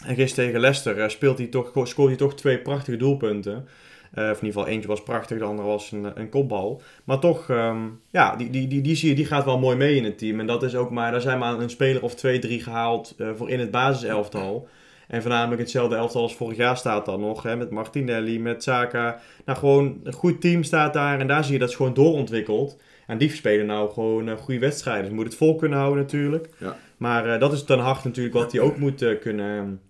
[0.06, 3.68] En gisteren tegen Leicester speelt hij toch, scoort hij toch twee prachtige doelpunten.
[4.16, 6.82] Eh, of in ieder geval, eentje was prachtig, de andere was een, een kopbal.
[7.04, 9.96] Maar toch, ehm, ja, die, die, die, die zie je, die gaat wel mooi mee
[9.96, 10.40] in het team.
[10.40, 13.30] En dat is ook maar, daar zijn maar een speler of twee, drie gehaald eh,
[13.36, 14.68] voor in het basiselftal.
[15.08, 17.44] En voornamelijk hetzelfde elftal als vorig jaar staat dan nog.
[17.44, 19.20] Hè, met Martinelli, met Saka.
[19.46, 21.20] Nou, gewoon een goed team staat daar.
[21.20, 22.78] En daar zie je dat is gewoon doorontwikkeld.
[23.08, 25.02] En die spelen nou gewoon eh, goede wedstrijden.
[25.02, 26.50] Dus je moet het vol kunnen houden natuurlijk.
[26.58, 26.78] Ja.
[26.98, 29.82] Maar dat is ten harte natuurlijk wat hij ook moet kunnen,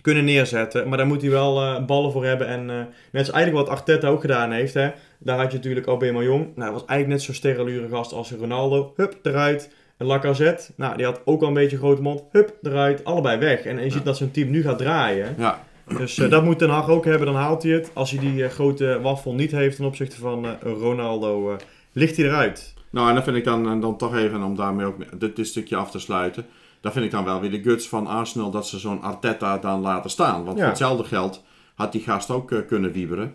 [0.00, 0.88] kunnen neerzetten.
[0.88, 2.46] Maar daar moet hij wel eh, ballen voor hebben.
[2.46, 2.76] En eh,
[3.10, 4.74] net als eigenlijk wat Arteta ook gedaan heeft.
[4.74, 6.24] Hè, daar had je natuurlijk Aubameyang.
[6.24, 6.44] Jong.
[6.44, 8.92] Nou, dat was eigenlijk net zo sterrenlure gast als Ronaldo.
[8.96, 9.70] Hup, eruit.
[9.96, 12.22] En Lacazette, nou, die had ook al een beetje een grote mond.
[12.32, 13.04] Hup, eruit.
[13.04, 13.64] Allebei weg.
[13.64, 15.34] En, en je ziet dat zo'n team nu gaat draaien.
[15.38, 15.64] Ja,
[15.98, 17.90] Dus eh, dat moet Ten Hag ook hebben, dan haalt hij het.
[17.92, 21.56] Als hij die grote waffel niet heeft ten opzichte van Ronaldo,
[21.92, 22.74] ligt hij eruit.
[22.90, 25.76] nou en dan vind ik dan, dan toch even, om daarmee ook dit, dit stukje
[25.76, 26.46] af te sluiten.
[26.80, 29.80] Dan vind ik dan wel weer de guts van Arsenal dat ze zo'n Arteta dan
[29.80, 30.44] laten staan.
[30.44, 30.60] Want Ja.
[30.62, 31.42] voor hetzelfde geld
[31.74, 33.34] had die gast ook eh, kunnen wieberen.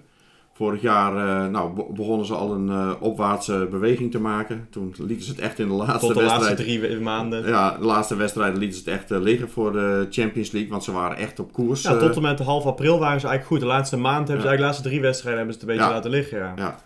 [0.54, 4.68] Vorig jaar eh, nou, be- begonnen ze al een eh, opwaartse beweging te maken.
[4.72, 6.42] Toen lieten ze het echt in de laatste Tot de wedstrijd.
[6.60, 7.48] laatste drie maanden.
[7.48, 10.72] Ja, de laatste wedstrijden lieten ze het echt liggen voor de Champions League.
[10.72, 11.82] Want ze waren echt op koers.
[11.82, 13.60] Ja, tot en met half april waren ze eigenlijk goed.
[13.60, 15.92] De laatste maand hebben ze eigenlijk de laatste drie wedstrijden hebben ze het een beetje
[15.92, 15.96] Ja.
[15.98, 16.54] laten liggen.
[16.56, 16.80] Ja.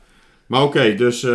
[0.50, 1.32] Maar oké, dus eh,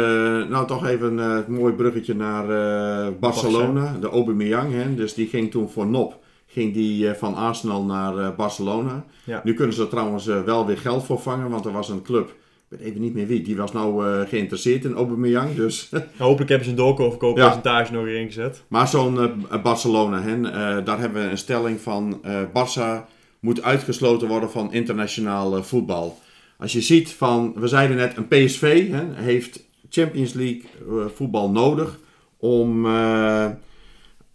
[0.49, 3.97] nou toch even eh, een mooi bruggetje naar eh, Barcelona.
[4.01, 4.95] De Aubameyang, hè.
[4.95, 6.19] Dus die ging toen voor Nop.
[6.47, 9.05] Ging die eh, van Arsenal naar eh, Barcelona.
[9.25, 9.41] Ja.
[9.45, 11.51] Nu kunnen ze er trouwens eh, wel weer geld voor vangen.
[11.51, 12.35] Want er was een club, ik
[12.69, 13.43] weet even niet meer wie.
[13.43, 15.55] Die was nou eh, geïnteresseerd in Aubameyang.
[15.55, 18.63] Dus Nou, hopelijk hebben ze een doorkooppercentage nog erin gezet.
[18.69, 23.05] Maar zo'n eh, Barcelona, hè, eh, daar hebben we een stelling van eh Barça
[23.41, 26.19] moet uitgesloten worden van internationaal eh, voetbal.
[26.59, 31.51] Als je ziet van, we zeiden net, een PSV hè, heeft Champions League eh, voetbal
[31.51, 31.99] nodig
[32.37, 33.47] om, eh,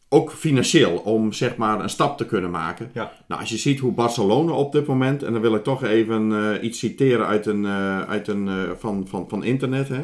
[0.09, 2.89] ook financieel, om zeg maar een stap te kunnen maken.
[2.93, 3.11] Ja.
[3.27, 6.31] Nou, als je ziet hoe Barcelona op dit moment, en dan wil ik toch even
[6.31, 7.67] eh, iets citeren uit een,
[8.07, 9.87] uit een, van, van, van internet.
[9.87, 10.01] Hè.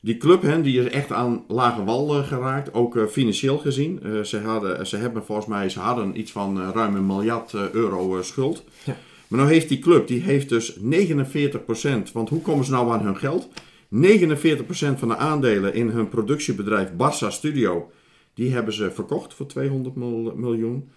[0.00, 4.02] Die club hè, die is echt aan lage wal geraakt, ook financieel gezien.
[4.24, 8.64] Ze, hadden, ze hebben volgens mij ze hadden iets van ruim een miljard euro schuld.
[8.84, 8.96] Ja.
[9.30, 13.04] Maar nou heeft die club, die heeft dus 49%, want hoe komen ze nou aan
[13.04, 13.48] hun geld?
[13.88, 17.90] 49% van de aandelen in hun productiebedrijf Barça Studio,
[18.34, 20.90] die hebben ze verkocht voor 200 mil- miljoen.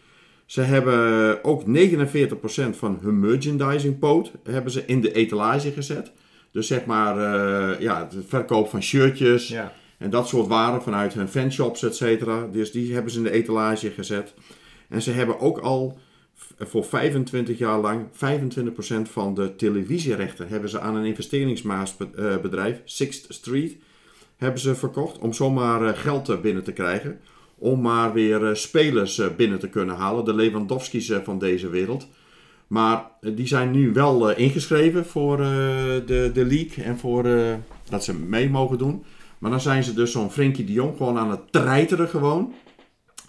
[0.46, 6.12] Ze hebben ook 49% van hun merchandising poot hebben ze in de etalage gezet.
[6.52, 9.74] Dus zeg maar, eh, ja, de verkoop van shirtjes Ja.
[9.98, 12.48] en dat soort waren vanuit hun fanshops, et cetera.
[12.52, 14.34] Dus die hebben ze in de etalage gezet.
[14.90, 15.98] En ze hebben ook al
[16.60, 23.78] voor 25 jaar lang 25% van de televisierechten hebben ze aan een investeringsbedrijf, Sixth Street,
[24.38, 27.20] hebben ze verkocht om zomaar eh, geld eh, binnen te krijgen.
[27.58, 32.08] Om maar weer eh, spelers binnen te kunnen halen, de Lewandowski's van deze wereld.
[32.68, 37.24] Maar die zijn nu wel ingeschreven voor de, de league en voor
[37.90, 39.04] dat ze mee mogen doen.
[39.38, 42.54] Maar dan zijn ze dus zo'n Frenkie de Jong gewoon aan het treiteren gewoon.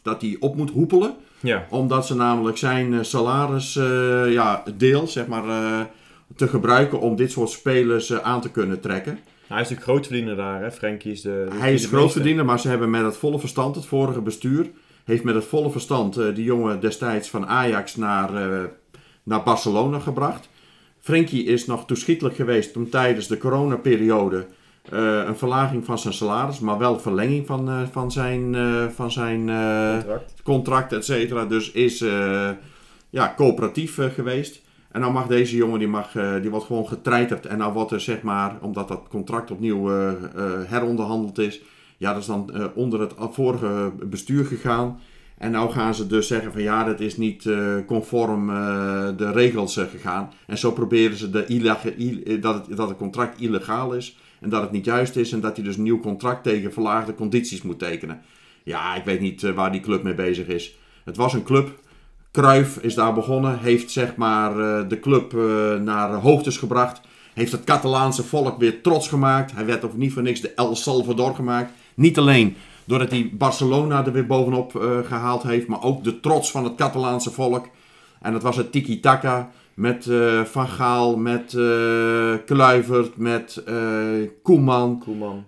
[0.03, 1.17] Dat hij op moet hoepelen.
[1.45, 1.67] Ja.
[1.71, 5.81] Omdat ze namelijk zijn eh, salaris eh, ja, deel zeg maar, eh,
[6.37, 9.13] te gebruiken om dit soort spelers aan te kunnen trekken.
[9.13, 10.71] Hij is natuurlijk grootverdiener daar, hè.
[10.73, 11.47] Frenkie is de...
[11.51, 14.71] de- Hij is grootverdiener, maar ze hebben met het volle verstand, het vorige bestuur,
[15.05, 18.31] heeft met het volle verstand die jongen destijds van Ajax naar,
[19.23, 20.49] naar Barcelona gebracht.
[21.01, 24.47] Frenkie is nog toeschietelijk geweest om tijdens de coronaperiode
[24.90, 29.49] een verlaging van zijn salaris, maar wel verlenging van, eh, van zijn, eh, van zijn
[29.49, 30.33] eh, Contract.
[30.42, 31.44] contract, et cetera.
[31.44, 32.51] Dus is eh,
[33.11, 34.62] ja, coöperatief eh, geweest.
[34.90, 37.47] En dan mag deze jongen, die, mag, eh, die wordt gewoon getreiterd.
[37.47, 40.16] En dan wordt er zeg maar, omdat dat contract opnieuw eh, eh,
[40.66, 41.61] heronderhandeld is,
[41.97, 45.01] ja, dat is dan eh, onder het vorige bestuur gegaan.
[45.38, 48.57] En nou gaan ze dus zeggen van ja, dat is niet eh, conform eh,
[49.16, 50.33] de regels eh, gegaan.
[50.47, 54.16] En zo proberen ze de eh, dat, het, dat het contract illegaal is.
[54.45, 55.33] En dat het niet juist is.
[55.33, 58.21] En dat hij dus een nieuw contract tegen verlaagde condities moet tekenen.
[58.63, 60.77] Ja, ik weet niet eh, waar die club mee bezig is.
[61.05, 61.79] Het was een club.
[62.33, 63.59] Cruijff is daar begonnen.
[63.59, 67.01] Heeft zeg maar eh, de club eh, naar hoogtes gebracht.
[67.35, 69.53] Heeft het Catalaanse volk weer trots gemaakt.
[69.53, 71.73] Hij werd of niet voor niks de El Salvador gemaakt.
[71.95, 75.67] Niet alleen doordat hij Barcelona er weer bovenop eh, gehaald heeft.
[75.67, 77.69] Maar ook de trots van het Catalaanse volk.
[78.21, 79.51] En dat was het tiki-taka.
[79.75, 83.75] Met eh, Van Gaal, met eh Kluivert, met eh
[84.43, 84.99] Koeman.
[84.99, 85.45] Koeman.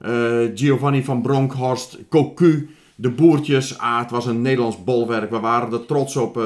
[0.54, 3.78] Giovanni van Bronckhorst, Cocu, de boertjes.
[3.78, 5.30] Ah, het was een Nederlands bolwerk.
[5.30, 6.40] We waren er trots op.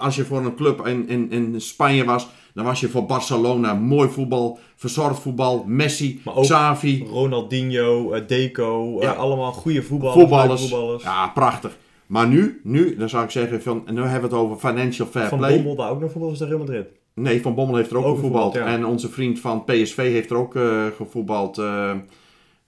[0.00, 3.74] Als je voor een club in, in, in Spanje was, dan was je voor Barcelona.
[3.74, 5.64] Mooi voetbal, verzorgd voetbal.
[5.66, 9.12] Messi, Maar ook Xavi, Ronaldinho, Deco, Ja.
[9.12, 10.60] allemaal goede voetballers.
[10.60, 11.02] voetballers.
[11.02, 11.76] Ja, prachtig.
[12.06, 15.28] Maar nu, nu, dan zou ik zeggen, van, nu hebben we het over financial fair
[15.28, 15.54] Van play.
[15.54, 16.86] Bommel daar ook nog voetballers naar Real Madrid.
[17.22, 18.54] Nee, Van Bommel heeft er ook, Ook gevoetbald.
[18.54, 18.66] ja.
[18.66, 21.58] En onze vriend van PSV heeft er ook eh, gevoetbald.
[21.58, 21.90] eh,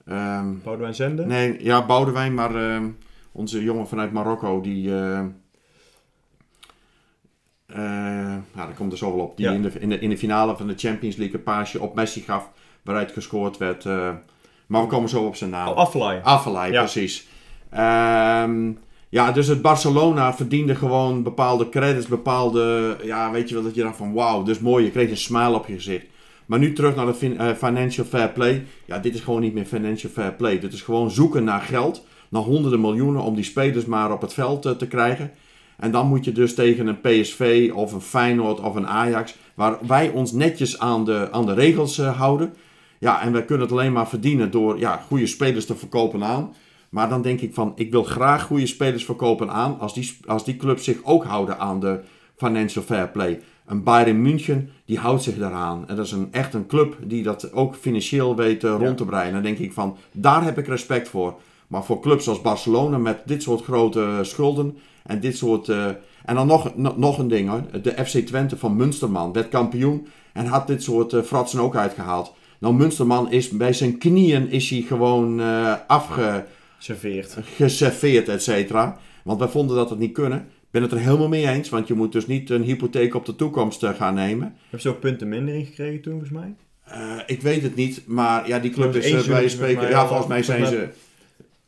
[0.05, 1.25] ehm, Boudewijn Zende.
[1.25, 2.87] Nee, ja, Boudewijn, maar ehm,
[3.31, 4.95] onze jongen vanuit Marokko, die...
[4.95, 5.19] eh
[7.67, 9.37] eh, nou, daar komt er zo wel op.
[9.37, 9.51] Die Ja.
[9.51, 12.21] in, de, in, de, in de finale van de Champions League een paasje op Messi
[12.21, 12.49] gaf,
[12.81, 13.83] waaruit gescoord werd.
[14.67, 15.67] maar we komen zo op zijn naam.
[15.67, 15.75] Oh,
[16.23, 16.71] Aflaai.
[16.71, 16.79] Ja.
[16.79, 17.27] precies.
[17.69, 18.71] Ehm,
[19.13, 22.95] ja, dus het Barcelona verdiende gewoon bepaalde credits, bepaalde...
[23.03, 25.55] Ja, weet je wel, dat je dacht van wauw, dus mooi, je kreeg een smile
[25.55, 26.05] op je gezicht.
[26.45, 28.65] Maar nu terug naar de eh, financial fair play.
[28.85, 30.59] Ja, dit is gewoon niet meer financial fair play.
[30.59, 34.33] Dit is gewoon zoeken naar geld, naar honderden miljoenen om die spelers maar op het
[34.33, 35.31] veld eh, te krijgen.
[35.77, 39.77] En dan moet je dus tegen een PSV of een Feyenoord of een Ajax, waar
[39.87, 42.53] wij ons netjes aan de, aan de regels eh, houden.
[42.99, 46.53] Ja, en wij kunnen het alleen maar verdienen door ja, goede spelers te verkopen aan.
[46.93, 50.45] Maar dan denk ik van, ik wil graag goede spelers verkopen aan als die, als
[50.45, 51.99] die clubs zich ook houden aan de
[52.35, 53.39] financial fair play.
[53.65, 55.87] Een Bayern München, die houdt zich daaraan.
[55.87, 59.05] En dat is een, echt een club die dat ook financieel weet eh, rond te
[59.05, 59.33] breien.
[59.33, 61.39] Dan denk ik van, daar heb ik respect voor.
[61.67, 65.69] Maar voor clubs als Barcelona met dit soort grote schulden en dit soort...
[65.69, 65.85] eh,
[66.25, 67.81] en dan nog, nog, nog een ding hoor.
[67.81, 72.33] De FC Twente van Münsterman werd kampioen en had dit soort eh, fratsen ook uitgehaald.
[72.59, 75.73] Nou, Münsterman is bij zijn knieën is hij gewoon eh
[76.83, 77.35] Serveert.
[77.37, 78.97] afgeserveerd, et cetera.
[79.23, 80.39] Want wij vonden dat het niet kunnen.
[80.39, 83.25] Ik ben het er helemaal mee eens, want je moet dus niet een hypotheek op
[83.25, 84.55] de toekomst eh, gaan nemen.
[84.61, 86.53] Hebben ze ook punten minder ingekregen toen, volgens mij?
[86.83, 89.89] Eh, ik weet het niet, maar ja, die club is eh, bij seizoen spreken.
[89.89, 90.87] Ja, volgens mij zijn ze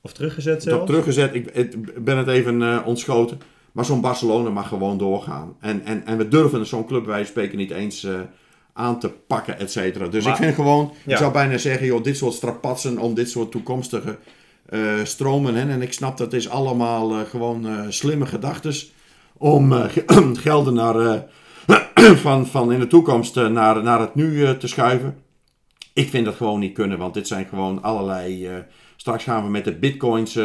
[0.01, 0.85] Of teruggezet toch zelfs?
[0.85, 1.33] teruggezet.
[1.35, 3.39] Ik, ik ben het even eh, ontschoten.
[3.71, 5.55] Maar zo'n Barcelona mag gewoon doorgaan.
[5.59, 8.19] En, en, en we durven zo'n club bij spreken niet eens eh,
[8.73, 10.07] aan te pakken, et cetera.
[10.07, 11.11] Dus Maar- ik vind gewoon, Ja.
[11.11, 14.17] ik zou bijna zeggen, joh, dit soort strapatsen om dit soort toekomstige
[14.65, 15.55] eh, stromen.
[15.55, 15.69] Hè?
[15.69, 18.73] En ik snap dat is allemaal eh, gewoon eh, slimme gedachten
[19.37, 21.25] om ge- gelden naar,
[22.25, 25.17] van, van in de toekomst naar, naar het nu te schuiven.
[25.93, 28.49] Ik vind dat gewoon niet kunnen, want dit zijn gewoon allerlei.
[28.95, 30.35] straks gaan we met de bitcoins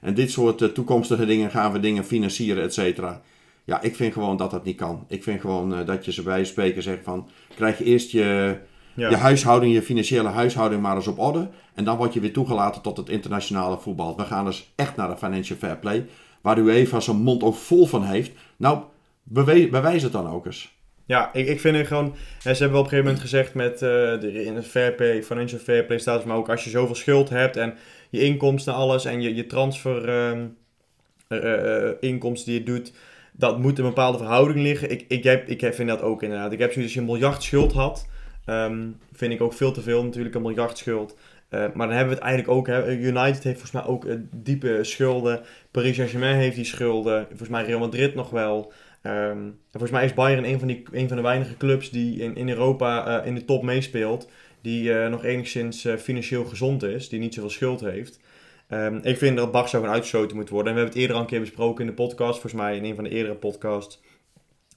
[0.00, 3.20] en dit soort toekomstige dingen gaan we dingen financieren, et cetera.
[3.64, 5.04] Ja, ik vind gewoon dat dat niet kan.
[5.08, 8.56] Ik vind gewoon dat je ze bij spreken zegt van, krijg je eerst je,
[8.94, 9.10] Ja.
[9.10, 11.48] je huishouding, je financiële huishouding maar eens op orde.
[11.74, 14.16] En dan word je weer toegelaten tot het internationale voetbal.
[14.16, 16.06] We gaan dus echt naar de financial fair play,
[16.40, 18.32] waar UEFA zijn mond ook vol van heeft.
[18.56, 18.78] Nou,
[19.22, 20.72] bewijs het dan ook eens.
[21.06, 22.14] Ja, ik, ik vind het gewoon...
[22.38, 23.80] ze hebben wel op een gegeven moment gezegd met eh,
[24.20, 27.28] de, in het fair play, financial fair play status, maar ook als je zoveel schuld
[27.28, 27.74] hebt en
[28.10, 30.08] je inkomsten en alles en je, je transfer
[31.28, 32.92] eh, inkomsten die je doet,
[33.32, 34.90] dat moet in een bepaalde verhouding liggen.
[34.90, 36.52] Ik, ik, heb, ik vind dat ook inderdaad.
[36.52, 38.08] Ik heb zoiets als je een miljard schuld had,
[38.44, 41.16] ehm, vind ik ook veel te veel natuurlijk, een miljard schuld.
[41.54, 44.16] Eh, maar dan hebben we het eigenlijk ook, hè, United heeft volgens mij ook eh,
[44.30, 48.72] diepe schulden, Paris Saint-Germain heeft die schulden, volgens mij Real Madrid nog wel.
[49.02, 52.36] Ehm, en volgens mij is Bayern een van, die, van de weinige clubs die in,
[52.36, 54.28] in Europa eh, in de top meespeelt.
[54.60, 58.20] Die nog enigszins financieel gezond is, die niet zoveel schuld heeft.
[58.68, 60.68] Ehm, ik vind dat Barca gewoon uitgesloten moet worden.
[60.68, 62.84] En we hebben het eerder al een keer besproken in de podcast, volgens mij in
[62.84, 64.00] een van de eerdere podcasts.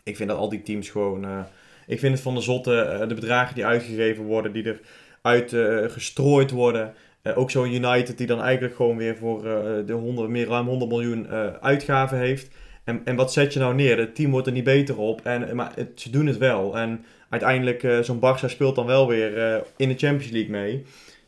[0.04, 1.46] Ik vind dat al die teams gewoon.
[1.88, 4.78] Ik vind het van de zotte, eh, de bedragen die uitgegeven worden, die
[5.22, 6.94] eruit eh gestrooid worden.
[7.22, 9.42] Eh, ook zo'n United die dan eigenlijk gewoon weer voor
[9.86, 11.28] de 100, meer ruim 100 miljoen
[11.62, 12.56] uitgaven heeft.
[12.84, 13.98] En, en wat zet je nou neer?
[13.98, 15.22] Het team wordt er niet beter op.
[15.24, 16.78] En, maar het, ze doen het wel.
[16.78, 20.84] En uiteindelijk, zo'n Barça speelt dan wel weer in de Champions League mee.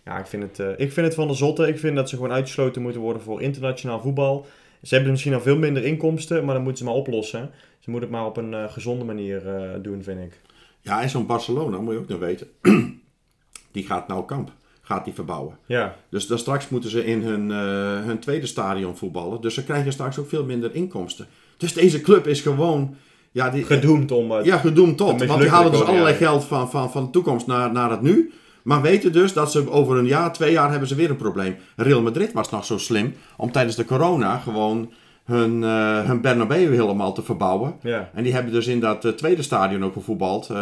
[0.05, 1.67] Ja, ik vind, het, ik vind het van de zotte.
[1.67, 4.45] Ik vind dat ze gewoon uitgesloten moeten worden voor internationaal voetbal.
[4.83, 7.51] Ze hebben misschien al veel minder inkomsten, maar dan moeten ze maar oplossen.
[7.79, 9.41] Ze moeten het maar op een gezonde manier
[9.81, 10.39] doen, vind ik.
[10.81, 12.47] Ja, en zo'n Barcelona, moet je ook nog weten.
[13.71, 14.51] die gaat nou kamp.
[14.81, 15.57] Gaat die verbouwen.
[15.65, 19.41] Ja, Dus dan straks moeten ze in hun, eh, hun tweede stadion voetballen.
[19.41, 21.27] Dus ze krijgen straks ook veel minder inkomsten.
[21.57, 22.95] Dus deze club is gewoon.
[23.31, 24.31] Ja, die, gedoemd om...
[24.31, 25.25] eh, ja gedoemd tot.
[25.25, 28.31] Want die halen dus allerlei geld van, van, van de toekomst naar, naar het nu.
[28.63, 31.55] Maar weten dus dat ze over een jaar, twee jaar hebben ze weer een probleem.
[31.75, 34.91] Real Madrid was nog zo slim om tijdens de corona gewoon
[35.29, 37.75] hun, eh hun Bernabeu helemaal te verbouwen.
[37.81, 38.09] ja.
[38.13, 40.49] En die hebben dus in dat eh, tweede stadion ook gevoetbald.
[40.49, 40.55] Eh,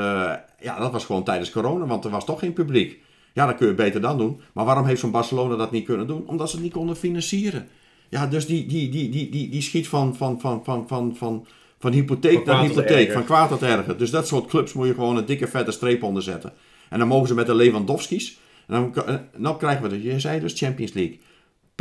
[0.60, 3.00] ja, dat was gewoon tijdens corona, want er was toch geen publiek.
[3.34, 4.42] Ja, dat kun je beter dan doen.
[4.54, 6.24] Maar waarom heeft zo'n Barcelona dat niet kunnen doen?
[6.28, 7.68] Omdat ze het niet konden financieren.
[8.10, 11.46] Ja, dus die, die, die, die, die, die schiet van, van, van, van, van, van,
[11.80, 13.98] van hypotheek naar hypotheek, van kwaad tot erger.
[13.98, 16.54] Dus dat soort clubs moet je gewoon een dikke vette streep onder zetten.
[16.90, 18.38] En dan mogen ze met de Lewandowski's.
[18.68, 21.20] En dan, en dan krijgen we dus, je zei dus Champions League.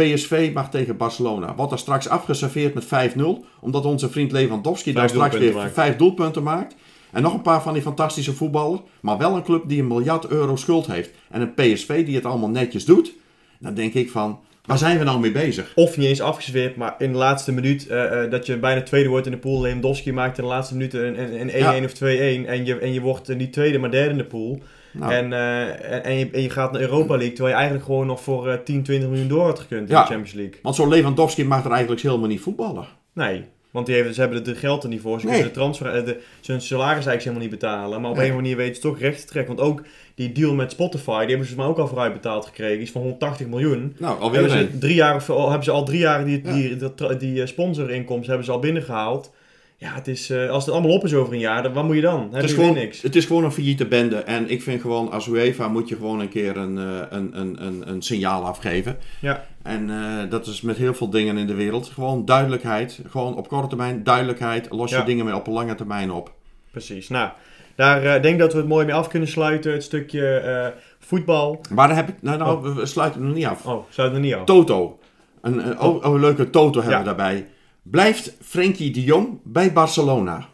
[0.04, 1.54] PSV mag tegen Barcelona.
[1.54, 3.20] Wordt er straks afgeserveerd met 5-0.
[3.60, 5.74] Omdat onze vriend Lewandowski Vijf straks weer maakt.
[5.74, 6.74] vijf doelpunten maakt.
[7.12, 8.80] En nog een paar van die fantastische voetballers.
[9.00, 11.10] Maar wel een club die een miljard euro schuld heeft.
[11.30, 13.12] En een PSV die het allemaal netjes doet.
[13.58, 15.72] Dan denk ik van, waar zijn we nou mee bezig?
[15.74, 19.08] Of niet eens afgezweerd, maar in de laatste minuut eh, eh, dat je bijna tweede
[19.08, 19.60] wordt in de pool.
[19.60, 21.84] Lewandowski maakt in de laatste minuut een een- een 1-1 Ja.
[21.84, 22.46] of 2-1.
[22.46, 24.62] En je, en je wordt niet tweede, maar derde in de pool.
[24.98, 28.06] Nou, En, eh, en, je, en je gaat naar Europa League, terwijl je eigenlijk gewoon
[28.06, 30.00] nog voor eh 10, 20 miljoen door had gekund in Ja.
[30.00, 30.54] de Champions League.
[30.62, 32.86] Want zo'n Lewandowski mag er eigenlijk helemaal niet voetballen.
[33.12, 35.20] Nee, want die hebben, ze hebben het geld er niet voor.
[35.20, 35.34] Ze Nee.
[35.34, 38.00] kunnen de transfer, eh, de, zijn salaris eigenlijk helemaal niet betalen.
[38.00, 38.28] Maar op Nee.
[38.28, 39.56] een manier weten ze toch recht te trekken.
[39.56, 39.82] Want ook
[40.14, 42.74] die deal met Spotify, die hebben ze maar ook al vooruit betaald gekregen.
[42.74, 43.96] Die is van 180 miljoen.
[43.98, 46.52] Nou, alweer Hebben ze, drie jaar, of, al, hebben ze al drie jaar die, Ja.
[46.52, 49.32] die, die, die, die eh, sponsorinkomsten hebben ze al binnengehaald.
[49.78, 51.94] Ja, het is, eh, als het allemaal op is over een jaar, dan wat moet
[51.94, 52.20] je dan?
[52.30, 53.02] Dan Het is, gewoon, niks.
[53.02, 54.16] het is gewoon een failliete bende.
[54.16, 57.66] En ik vind gewoon, als UEFA moet je gewoon een keer een, eh, een, een,
[57.66, 58.96] een, een signaal afgeven.
[59.20, 59.46] Ja.
[59.62, 61.86] En eh, dat is met heel veel dingen in de wereld.
[61.94, 63.00] Gewoon duidelijkheid.
[63.08, 64.66] Gewoon op korte termijn duidelijkheid.
[64.70, 65.02] Los je Ja.
[65.04, 66.32] dingen mee op een lange termijn op.
[66.70, 67.08] Precies.
[67.08, 67.30] Nou,
[67.74, 69.72] daar denk ik dat we het mooi mee af kunnen sluiten.
[69.72, 71.60] Het stukje voetbal.
[71.74, 72.14] Maar daar heb ik...
[72.20, 73.66] Nou, nou we- we sluiten hem nog niet af.
[73.66, 74.44] Oh, sluiten we niet af.
[74.44, 74.98] Toto.
[75.40, 76.98] Een, een, oh, oh, een leuke Toto hebben Ja.
[76.98, 77.46] we daarbij.
[77.90, 80.48] Blijft Frenkie de Jong bij Barcelona?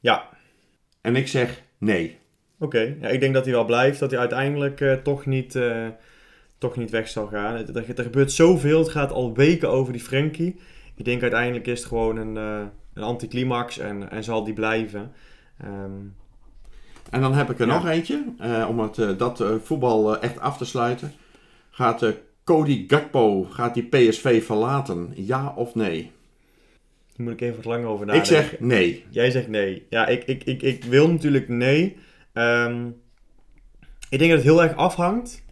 [0.00, 0.28] Ja,
[1.00, 2.18] En ik zeg nee.
[2.58, 3.98] Oké, ja, ik denk dat hij wel blijft.
[3.98, 5.86] Dat hij uiteindelijk eh, toch, niet, eh,
[6.58, 7.54] toch niet weg zal gaan.
[7.54, 8.78] Er, er, gebeurt zoveel.
[8.78, 10.60] Het gaat al weken over die Frenkie.
[10.94, 15.12] Ik denk uiteindelijk is het gewoon een, eh, een anticlimax en, en zal die blijven.
[15.58, 16.00] Ehm,
[17.10, 17.74] En dan heb ik er Ja.
[17.74, 18.24] nog eentje.
[18.68, 21.12] om het, dat voetbal echt af te sluiten.
[21.70, 22.04] Gaat
[22.44, 25.12] Cody Gakpo, gaat die PSV verlaten?
[25.14, 26.10] Ja of nee?
[27.16, 28.34] daar moet ik even wat langer over ik nadenken.
[28.36, 29.04] zeg nee.
[29.10, 29.86] Jij zegt nee.
[29.88, 31.96] Ja, ik, ik, ik, ik wil natuurlijk nee.
[32.32, 32.86] Ehm,
[34.08, 35.44] ik denk dat het heel erg afhangt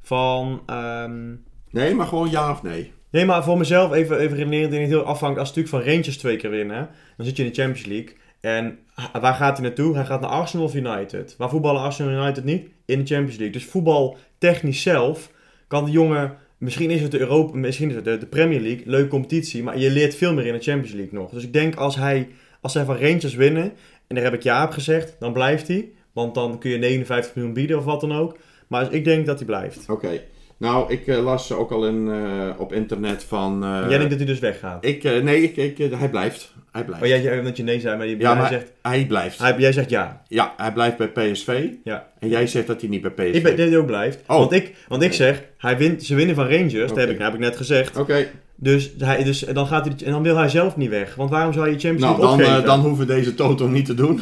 [0.00, 0.62] van...
[0.66, 1.34] ehm,
[1.70, 2.92] Nee, maar gewoon ja of nee.
[3.10, 4.72] Nee, maar voor mezelf even, even redeneren.
[4.72, 6.88] Ik het heel afhangt als het natuurlijk van Rangers twee keer winnen.
[7.16, 8.16] Dan zit je in de Champions League.
[8.40, 8.78] En
[9.20, 9.94] waar gaat hij naartoe?
[9.94, 11.34] Hij gaat naar Arsenal of United.
[11.38, 12.68] Waar voetballen Arsenal en United niet?
[12.84, 13.50] In de Champions League.
[13.50, 15.30] Dus voetbal technisch zelf
[15.68, 18.82] kan de jongen misschien is het de, Europa, misschien is het de, de Premier League,
[18.86, 21.30] leuke competitie, maar je leert veel meer in de Champions League nog.
[21.30, 22.28] Dus ik denk als hij,
[22.60, 23.72] als zij van Rangers winnen,
[24.06, 25.88] en daar heb ik ja op gezegd, dan blijft hij.
[26.12, 28.38] Want dan kun je 59 miljoen bieden of wat dan ook.
[28.66, 29.88] Maar ik denk dat hij blijft.
[29.88, 30.20] Oké.
[30.58, 33.64] Nou, ik eh, las ook al in, eh, op internet van...
[33.64, 34.84] eh, Jij denkt dat hij dus weggaat.
[34.84, 36.54] ik, nee, ik, ik, hij blijft.
[36.72, 37.00] Hij blijft.
[37.00, 39.38] Maar jij, jij dat je nee zei, maar, je, Ja, hij maar zegt, hij blijft.
[39.38, 40.22] hij, jij zegt ja.
[40.28, 41.66] Ja, hij blijft bij PSV.
[41.84, 42.06] ja.
[42.18, 44.18] En jij zegt dat hij niet bij PSV Ik ben dat hij ook blijft.
[44.26, 44.38] Oh.
[44.38, 47.32] Want, ik, want ik zeg, hij wint, ze winnen van Rangers, dat heb ik, heb
[47.34, 47.96] ik net gezegd.
[47.96, 51.14] Oké, Dus, hij, dus dan, gaat hij, en dan wil hij zelf niet weg.
[51.14, 52.62] Want waarom zou je Champions nou League dan, opgeven?
[52.62, 54.20] eh, dan hoeven we deze toto niet te doen.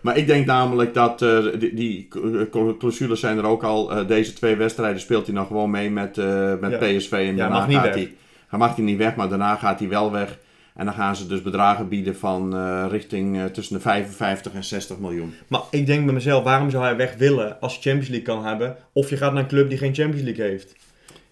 [0.00, 2.08] Maar ik denk namelijk dat eh, die, die
[2.50, 3.92] cl- clausules zijn er ook al.
[3.92, 6.78] Eh, deze twee wedstrijden speelt hij nog gewoon mee met, eh, met Ja.
[6.78, 7.12] PSV.
[7.12, 8.12] En Ja, daarna mag niet gaat hij.
[8.48, 10.38] Hij mag hij niet weg, maar daarna gaat hij wel weg.
[10.74, 12.54] En dan gaan ze dus bedragen bieden van
[12.88, 15.34] richting tussen de 55 en 60 miljoen.
[15.48, 18.44] Maar ik denk bij mezelf, waarom zou hij weg willen als je Champions League kan
[18.44, 18.76] hebben?
[18.92, 20.74] Of je gaat naar een club die geen Champions League heeft.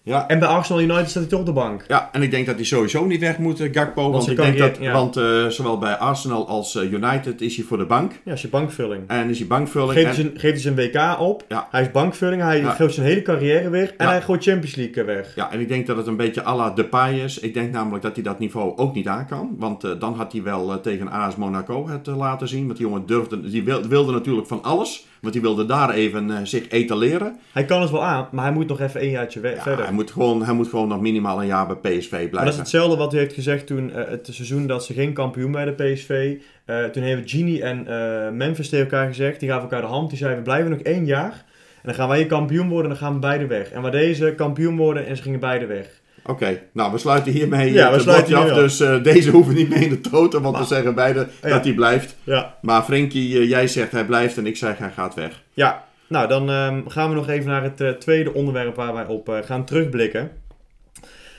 [0.07, 1.83] Ja, En bij Arsenal United staat hij toch op de bank.
[1.87, 4.11] Ja, en ik denk dat hij sowieso niet weg moet, eh, Gakpo.
[4.11, 4.93] Want, ik denk dat, ja.
[4.93, 8.11] want eh, zowel bij Arsenal als eh, United is hij voor de bank.
[8.25, 9.01] Ja, is je bankvulling.
[9.07, 9.91] En is hij bankvulling.
[9.91, 10.75] Geeft en- hij, zijn, geeft hij zijn
[11.15, 11.43] WK op.
[11.47, 11.67] Ja.
[11.71, 12.41] Hij is bankvulling.
[12.41, 12.69] Hij Ja.
[12.71, 13.93] geeft zijn hele carrière weg.
[13.97, 15.35] En hij gooit Champions League weg.
[15.35, 17.39] Ja, en ik denk dat het een beetje à la Depay is.
[17.39, 19.55] Ik denk namelijk dat hij dat niveau ook niet aan kan.
[19.57, 22.65] Want dan had hij wel tegen AS Monaco het laten zien.
[22.65, 25.05] Want die jongen durfde, die wil- wilde natuurlijk van alles.
[25.21, 27.37] Want die wilde daar even eh, zich etaleren.
[27.53, 29.85] Hij kan het wel aan, maar hij moet nog even een jaartje Ja, verder.
[29.85, 32.29] hij, moet gewoon, hij moet gewoon nog minimaal een jaar bij PSV Maar dat is
[32.29, 32.57] blijven.
[32.59, 35.71] hetzelfde wat hij heeft gezegd toen eh, het seizoen dat ze geen kampioen bij de
[35.71, 36.35] PSV.
[36.65, 37.83] eh, toen hebben Genie en
[38.37, 39.39] Memphis tegen elkaar gezegd.
[39.39, 40.09] Die gaven elkaar de hand.
[40.09, 41.45] Die zeiden we blijven nog één jaar.
[41.75, 43.71] En dan gaan wij kampioen worden en dan gaan we beide weg.
[43.71, 46.01] En waar deze kampioen worden en ze gingen beide weg.
[46.27, 48.53] Oké, nou we sluiten hiermee Ja, het bordje af.
[48.53, 50.41] Dus eh, deze hoeven niet mee in de toten.
[50.41, 51.49] Want Maar- we zeggen beide Ja.
[51.49, 52.15] dat hij blijft.
[52.23, 52.57] Ja.
[52.61, 55.41] Maar Frenkie, eh, jij zegt hij blijft en ik zeg hij gaat weg.
[55.53, 59.05] Ja, nou dan ehm, gaan we nog even naar het eh, tweede onderwerp waar wij
[59.05, 60.31] op gaan terugblikken.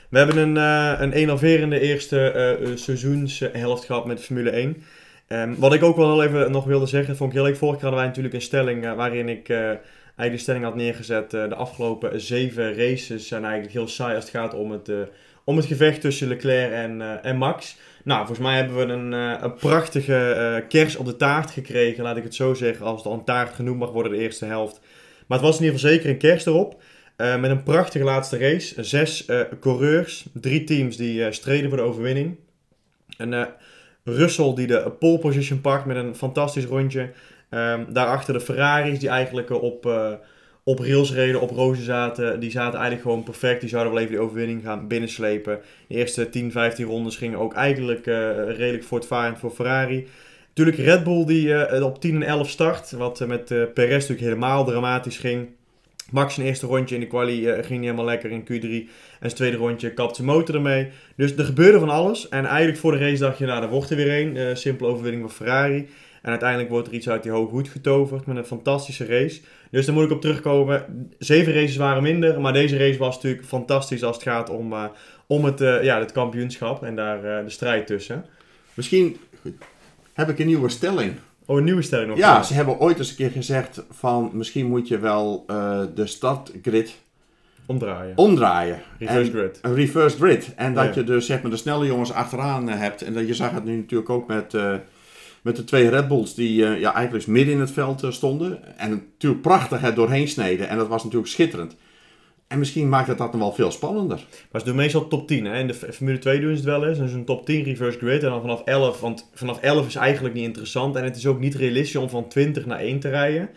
[0.09, 0.57] We hebben een,
[1.03, 4.83] een enerverende eerste seizoenshelft gehad met Formule 1.
[5.27, 7.57] Ehm, wat ik ook wel heel even nog wilde zeggen, vond ik heel leuk.
[7.57, 9.49] Vorige keer hadden wij natuurlijk een stelling waarin ik
[10.19, 11.35] eigenlijk de stelling had neergezet.
[11.35, 14.97] eh, de afgelopen zeven races zijn eigenlijk heel saai als het gaat om het, eh,
[15.45, 17.77] om het gevecht tussen Leclerc en, eh, en Max.
[18.05, 19.13] Nou, volgens mij hebben we een,
[19.45, 23.07] een prachtige eh, kers op de taart gekregen, laat ik het zo zeggen, als het
[23.07, 24.81] al een taart genoemd mag worden, de eerste helft.
[25.27, 26.83] Maar het was in ieder geval zeker een kers erop.
[27.17, 28.83] Met een prachtige laatste race.
[28.85, 29.27] Zes
[29.61, 32.37] coureurs, drie teams die eh, streden voor de overwinning.
[33.17, 33.47] En eh,
[34.05, 37.11] Russell die de pole position pakt met een fantastisch rondje.
[37.49, 40.13] Ehm, daarachter de Ferraris die eigenlijk eh, op, eh,
[40.63, 42.41] op rails reden, op rozen zaten.
[42.41, 43.61] Die zaten eigenlijk gewoon perfect.
[43.61, 45.61] Die zouden wel even die overwinning gaan binnenslepen.
[45.87, 48.15] De eerste 10, 15 rondes gingen ook eigenlijk eh,
[48.57, 50.07] redelijk voortvarend voor Ferrari.
[50.55, 52.91] Natuurlijk Red Bull die op 10 en 11 start.
[52.91, 53.45] Wat met
[53.75, 55.49] Perez natuurlijk helemaal dramatisch ging.
[56.11, 58.49] Max zijn eerste rondje in de quali ging niet helemaal lekker in Q3.
[58.51, 58.91] En
[59.21, 60.89] zijn tweede rondje kapt zijn motor ermee.
[61.17, 62.29] Dus er gebeurde van alles.
[62.29, 64.57] En eigenlijk voor de race dacht je, nou, er wordt er weer een.
[64.57, 65.89] Simpele overwinning van Ferrari.
[66.23, 69.41] En uiteindelijk wordt er iets uit die hoge hoed getoverd met een fantastische race.
[69.71, 71.09] Dus daar moet ik op terugkomen.
[71.19, 74.85] Zeven races waren minder, maar deze race was natuurlijk fantastisch als het gaat om, eh,
[75.27, 78.25] om het, eh, ja, het kampioenschap en daar eh, de strijd tussen.
[78.75, 79.17] Misschien
[80.13, 81.13] heb ik een nieuwe stelling.
[81.47, 82.19] Oh, een nieuwe stelling nog.
[82.19, 85.45] Ja, ze hebben ooit eens een keer gezegd van misschien moet je wel
[85.95, 86.97] de startgrid
[87.67, 88.17] Omdraaien.
[88.17, 88.81] omdraaien.
[88.99, 89.59] Reverse En- grid.
[89.63, 90.55] Een reverse grid.
[90.57, 90.93] En dat Ja.
[90.95, 93.03] je dus zeg maar, de snelle jongens achteraan hebt.
[93.03, 94.55] En dat je zag het nu natuurlijk ook met,
[95.49, 98.11] met de twee Red Bulls die eh, ja, eigenlijk dus midden in het veld eh,
[98.11, 98.79] stonden.
[98.79, 100.69] En natuurlijk prachtig het doorheen sneden.
[100.69, 101.77] En dat was natuurlijk schitterend.
[102.49, 104.27] En misschien maakt het dat dan wel veel spannender.
[104.51, 105.45] Maar ze doen meestal top 10.
[105.45, 105.59] Hè?
[105.59, 106.99] In de Formule 2 doen ze het wel eens.
[106.99, 108.23] Dus een top 10 reverse grid.
[108.23, 109.01] En dan vanaf 11.
[109.01, 110.97] Want vanaf 11 is eigenlijk niet interessant.
[110.97, 113.51] En het is ook niet realistisch om van 20 naar 1 te rijden.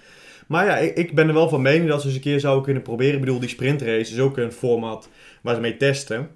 [0.48, 2.64] Maar ja, ik, ik ben er wel van mening dat ze eens een keer zouden
[2.64, 3.14] kunnen proberen.
[3.14, 5.10] Ik bedoel, die sprintrace is ook een format
[5.42, 6.30] waar ze mee testen.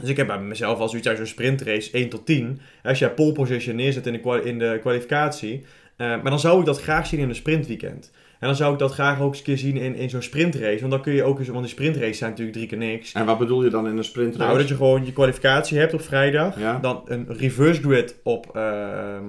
[0.00, 2.60] Dus ik heb bij mezelf als zoiets uit zo'n sprintrace 1 tot 10.
[2.82, 5.64] Als jij pole position neerzet in de, in de kwalificatie.
[5.96, 8.10] eh, maar dan zou ik dat graag zien in een sprintweekend.
[8.40, 10.78] En dan zou ik dat graag ook eens een keer zien in, in zo'n sprintrace.
[10.78, 13.12] Want dan kun je ook eens, want die sprintrace zijn natuurlijk drie keer niks.
[13.12, 14.44] En wat bedoel je dan in een sprintrace?
[14.44, 16.58] Nou, dat je gewoon je kwalificatie hebt op vrijdag.
[16.58, 16.78] Ja.
[16.78, 19.24] Dan een reverse grid op, ehm,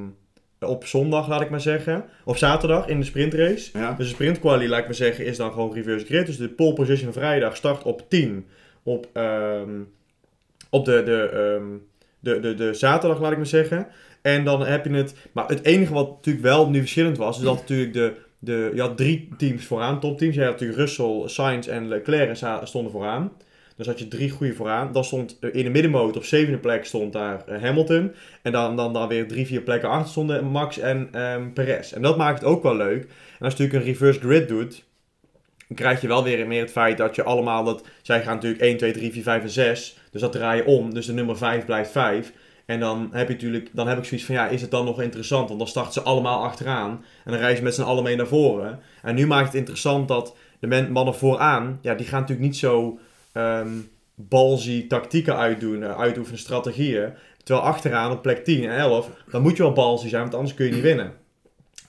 [0.60, 2.06] op zondag, laat ik maar zeggen.
[2.26, 3.70] Op zaterdag in de sprintrace.
[3.78, 3.92] Ja.
[3.94, 6.26] Dus de sprintquali, laat ik maar zeggen, is dan gewoon reverse grid.
[6.26, 8.46] Dus de pole position vrijdag start op 10.
[8.84, 9.70] Op, ehm,
[10.76, 11.78] op de, de, ehm,
[12.20, 13.88] de, de, de zaterdag, laat ik maar zeggen.
[14.22, 15.16] En dan heb je het...
[15.32, 17.38] Maar het enige wat natuurlijk wel nu verschillend was...
[17.38, 18.14] is dat natuurlijk de...
[18.40, 20.36] de je had drie teams vooraan, topteams.
[20.36, 23.32] Je had natuurlijk Russell, Sainz en Leclerc stonden vooraan.
[23.76, 24.92] Dus had je drie goede vooraan.
[24.92, 28.12] Dan stond eh, in de middenmoot op zevende plek stond daar eh, Hamilton.
[28.42, 31.92] En dan, dan, dan weer drie, vier plekken achter stonden Max en ehm Perez.
[31.92, 33.02] En dat maakt het ook wel leuk.
[33.04, 33.10] En
[33.46, 34.84] als je natuurlijk een reverse grid doet,
[35.74, 37.88] krijg je wel weer meer het feit dat je allemaal dat.
[38.02, 39.98] Zij gaan natuurlijk 1, 2, 3, 4, 5 en 6.
[40.12, 40.94] Dus dat draai je om.
[40.94, 42.32] Dus de nummer 5 blijft 5.
[42.66, 45.02] En dan heb, je natuurlijk, dan heb ik zoiets van, ja, is het dan nog
[45.02, 45.48] interessant?
[45.48, 46.90] Want dan starten ze allemaal achteraan.
[47.24, 48.80] En dan reizen ze met z'n allen mee naar voren.
[49.02, 53.00] En nu maakt het interessant dat de mannen vooraan, ja, die gaan natuurlijk niet zo
[53.34, 57.14] um, balzie tactieken uitdoen, uh, uitoefenen, strategieën.
[57.44, 60.54] Terwijl achteraan op plek 10 en 11, dan moet je wel balzie zijn, want anders
[60.54, 61.14] kun je niet winnen.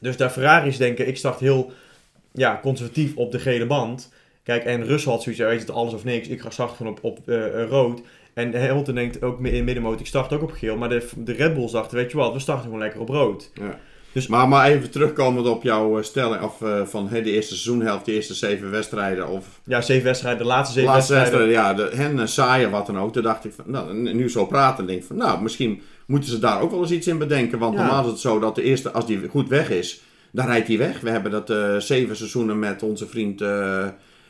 [0.00, 1.72] Dus daar Ferraris denken, ik start heel
[2.36, 4.12] ja, conservatief op de gele band.
[4.42, 6.28] Kijk, en Russell had zoiets, weet het alles of niks.
[6.28, 8.00] Ik ga start gewoon op, op uh, rood.
[8.34, 10.76] En Hamilton denkt ook in middenmoot, ik start ook op geel.
[10.76, 13.50] Maar de, de Red Bulls dachten, weet je wat, we starten gewoon lekker op rood.
[13.54, 13.78] Ja.
[14.12, 18.04] Dus, maar, maar even terugkomend op jouw stelling of, uh, van hey, de eerste seizoenhelft,
[18.04, 19.28] de eerste zeven wedstrijden.
[19.28, 21.50] Of, ja, zeven wedstrijden, de laatste zeven laatste wedstrijden.
[21.50, 23.12] Ja, de, hen saaien wat dan ook.
[23.12, 26.38] Toen dacht ik, van, nou, nu zo praten, denk ik van, nou, misschien moeten ze
[26.38, 27.58] daar ook wel eens iets in bedenken.
[27.58, 30.02] Want normaal is het zo dat de eerste, als die goed weg is,
[30.36, 31.00] dan rijdt hij weg.
[31.00, 33.86] We hebben dat uh, zeven seizoenen met onze vriend uh,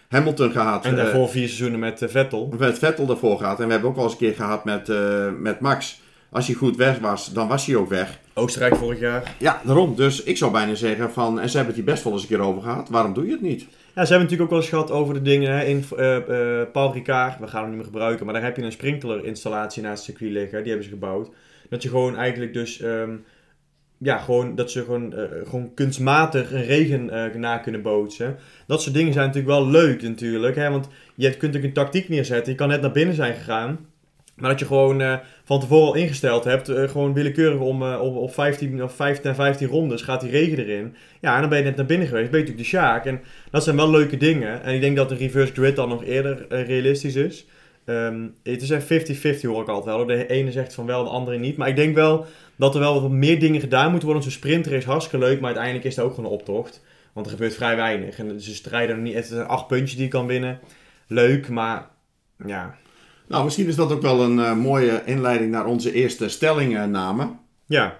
[0.08, 0.84] Hamilton gehad.
[0.84, 2.54] En daarvoor vier seizoenen met Vettel.
[2.58, 3.60] Met Vettel ervoor gehad.
[3.60, 4.90] En we hebben ook al eens een keer gehad met,
[5.38, 6.00] met Max.
[6.30, 8.18] Als hij goed weg was, dan was hij ook weg.
[8.34, 9.34] Oostenrijk vorig jaar.
[9.38, 9.94] Ja, daarom.
[9.94, 12.28] Dus ik zou bijna zeggen van, en ze hebben het hier best wel eens een
[12.28, 12.88] keer over gehad.
[12.88, 13.60] Waarom doe je het niet?
[13.94, 16.62] Ja, ze hebben natuurlijk ook wel eens gehad over de dingen hè, in uh, uh,
[16.72, 17.40] Paul Ricard.
[17.40, 20.32] We gaan hem niet meer gebruiken, maar daar heb je een sprinkler-installatie naast het circuit
[20.32, 20.58] liggen.
[20.58, 21.28] Die hebben ze gebouwd.
[21.68, 23.24] Dat je gewoon eigenlijk dus, um,
[23.98, 28.36] ja, gewoon, dat ze gewoon, uh, gewoon kunstmatig een regen na kunnen bootsen.
[28.66, 30.56] Dat soort dingen zijn natuurlijk wel leuk natuurlijk.
[30.56, 32.52] Hè, want je kunt ook een tactiek neerzetten.
[32.52, 33.78] Je kan net naar binnen zijn gegaan.
[34.34, 38.34] Maar dat je gewoon uh, van tevoren al ingesteld hebt, gewoon willekeurig om op, op
[38.34, 40.96] 15 of 15 en 15 rondes gaat die regen erin.
[41.20, 43.06] Ja, en dan ben je net naar binnen geweest, ben je natuurlijk de Sjaak.
[43.06, 43.20] En
[43.50, 44.62] dat zijn wel leuke dingen.
[44.62, 47.46] En ik denk dat de reverse grid dan nog eerder realistisch is.
[47.88, 50.06] Um, het is echt 50-50 hoor ik altijd wel.
[50.06, 51.56] De ene zegt van wel, de andere niet.
[51.56, 52.26] Maar ik denk wel
[52.56, 54.24] dat er wel wat meer dingen gedaan moeten worden.
[54.24, 56.82] Zo'n sprinter is hartstikke leuk, maar uiteindelijk is het ook gewoon een optocht.
[57.12, 58.18] Want er gebeurt vrij weinig.
[58.18, 59.14] En ze strijden nog niet.
[59.14, 60.58] Het zijn acht puntjes die je kan winnen.
[61.06, 61.88] Leuk, maar
[62.46, 62.76] ja,
[63.28, 67.30] nou, misschien is dat ook wel een uh, mooie inleiding naar onze eerste stellingname.
[67.66, 67.96] Ja.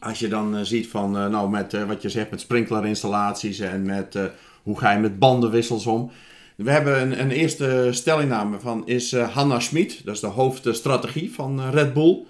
[0.00, 3.82] Als je dan uh, ziet van, uh, nou, met wat je zegt, met sprinklerinstallaties en
[3.82, 4.18] met
[4.62, 6.10] hoe ga je met bandenwissels om.
[6.56, 11.70] We hebben een, een eerste stellingname van, is Hanna Schmid, dat is de hoofdstrategie van
[11.70, 12.24] Red Bull.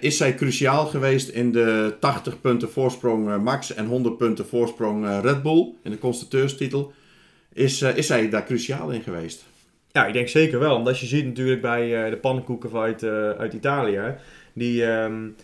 [0.00, 5.42] Is zij cruciaal geweest in de 80 punten voorsprong Max en 100 punten voorsprong Red
[5.42, 6.92] Bull in de constructeurstitel?
[7.52, 9.44] Is, is zij daar cruciaal in geweest?
[9.92, 10.76] Ja, ik denk zeker wel.
[10.76, 13.04] Omdat je ziet natuurlijk bij de pannenkoeken uit,
[13.38, 14.14] uit Italië.
[14.52, 15.34] Die, um,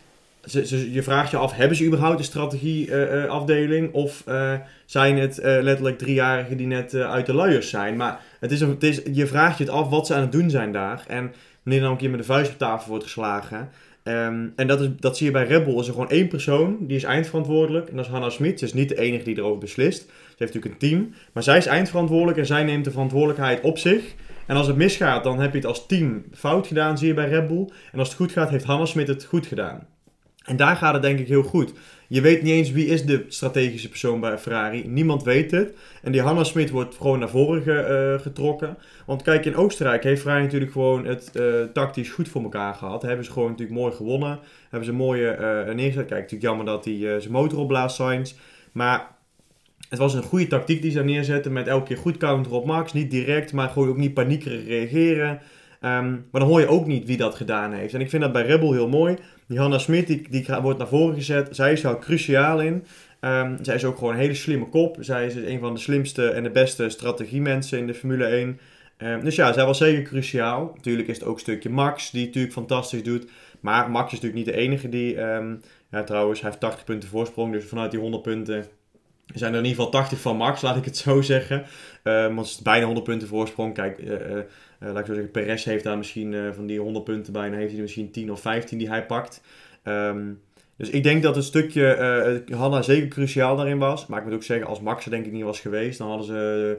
[0.45, 3.93] ze, je vraagt je af, hebben ze überhaupt een strategieafdeling?
[3.93, 4.25] Of
[4.85, 7.97] zijn het letterlijk driejarigen die net uit de luiers zijn?
[7.97, 10.51] Maar het is, het is, je vraagt je het af wat ze aan het doen
[10.51, 11.05] zijn daar.
[11.09, 11.33] En
[11.63, 13.71] wanneer dan een keer met de vuist op tafel wordt geslagen...
[14.09, 15.79] Um, en dat, is, dat zie je bij Red Bull.
[15.79, 17.89] Is er gewoon één persoon die is eindverantwoordelijk.
[17.89, 18.59] En dat is Hannah Smit.
[18.59, 20.01] Ze is niet de enige die erover beslist.
[20.01, 21.15] Ze heeft natuurlijk een team.
[21.33, 24.15] Maar zij is eindverantwoordelijk en zij neemt de verantwoordelijkheid op zich.
[24.47, 27.29] En als het misgaat, dan heb je het als team fout gedaan, zie je bij
[27.29, 27.69] Red Bull.
[27.93, 29.87] En als het goed gaat, heeft Hanna Smit het goed gedaan.
[30.45, 31.73] En daar gaat het denk ik heel goed.
[32.09, 34.89] Je weet niet eens wie is de strategische persoon bij Ferrari.
[34.89, 35.75] Niemand weet het.
[36.03, 38.77] En die Hanna Smit wordt gewoon naar voren ge, uh, getrokken.
[39.07, 43.03] Want kijk, in Oostenrijk heeft Ferrari natuurlijk gewoon het uh, tactisch goed voor elkaar gehad.
[43.03, 44.39] Hebben ze gewoon natuurlijk mooi gewonnen.
[44.69, 46.07] Hebben ze mooie uh, neergezet.
[46.07, 48.35] Kijk, natuurlijk jammer dat hij zijn motor opblaast, Sainz.
[48.73, 49.13] Maar
[49.89, 52.93] het was een goede tactiek die ze neerzetten met elke keer goed counter op Max.
[52.93, 55.31] Niet direct, maar gewoon ook niet paniekerig reageren.
[55.31, 57.95] Um, maar dan hoor je ook niet wie dat gedaan heeft.
[57.95, 59.17] En ik vind dat bij Rebel heel mooi.
[59.47, 61.57] Die Hanna Smit, die, wordt naar voren gezet.
[61.57, 62.85] Zij is er cruciaal in.
[63.21, 64.97] Um, zij is ook gewoon een hele slimme kop.
[65.01, 68.49] Zij is een van de slimste en de beste strategiemensen in de Formule 1.
[68.49, 68.59] Um,
[68.97, 70.73] ehm, dus ja, zij was zeker cruciaal.
[70.75, 73.31] Natuurlijk is het ook een stukje Max, die natuurlijk fantastisch doet.
[73.61, 75.15] Maar Max is natuurlijk niet de enige die...
[75.91, 77.53] ja, trouwens, hij heeft 80 punten voorsprong.
[77.53, 78.67] Dus vanuit die 100 punten
[79.35, 81.67] zijn er in ieder geval 80 van Max, laat ik het zo zeggen.
[82.03, 83.75] Want het is bijna 100 punten voorsprong.
[83.75, 84.39] Kijk, uh, uh,
[84.79, 87.81] laat ik zo zeggen, Perez heeft daar misschien van die 100 punten bijna, heeft hij
[87.81, 89.43] misschien 10 of 15 die hij pakt.
[89.85, 90.41] Um,
[90.77, 94.07] dus ik denk dat het stukje Hanna zeker cruciaal daarin was.
[94.07, 96.27] Maar ik moet ook zeggen, als Max er denk ik niet was geweest, dan hadden
[96.27, 96.79] ze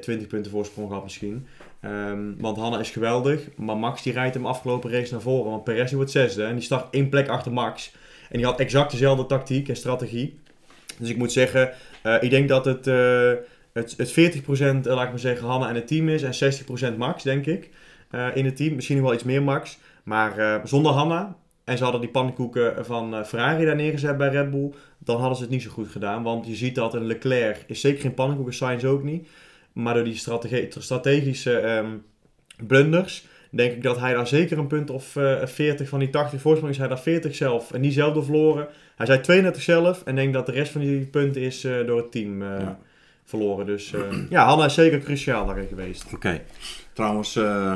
[0.00, 1.46] 20 punten voorsprong gehad misschien.
[1.84, 5.50] Um, want Hanna is geweldig, maar Max die rijdt hem afgelopen race naar voren.
[5.50, 7.92] Want Perez wordt zesde en die start één plek achter Max.
[8.30, 10.38] En die had exact dezelfde tactiek en strategie.
[10.98, 11.72] Dus ik moet zeggen,
[12.20, 12.86] ik denk dat het,
[13.74, 16.54] het, het 40% uh, laat ik maar zeggen Hanna en het team is en
[16.94, 17.70] 60% Max, denk ik,
[18.10, 18.74] uh, in het team.
[18.74, 19.78] Misschien nog wel iets meer Max.
[20.02, 24.70] Maar zonder Hanna, en ze hadden die pannenkoeken van Ferrari daar neergezet bij Red Bull,
[24.98, 26.22] dan hadden ze het niet zo goed gedaan.
[26.22, 29.28] Want je ziet dat een Leclerc is zeker geen pannenkoeken, Sainz ook niet.
[29.72, 30.16] Maar door die
[30.68, 32.04] strategische um,
[32.66, 36.10] blunders denk ik dat hij daar zeker een punt of uh, eh, 40 van die
[36.10, 36.78] 80 voorsprong is.
[36.78, 38.68] Hij daar 40 zelf en die zelf verloren.
[38.96, 42.12] Hij zei 32 zelf en denk dat de rest van die punten is door het
[42.12, 42.68] team uh.
[43.24, 43.66] Verloren.
[43.66, 44.00] Dus eh,
[44.30, 46.04] ja, Hanna is zeker cruciaal daarin geweest.
[46.14, 46.40] Oké.
[46.92, 47.74] Trouwens, eh,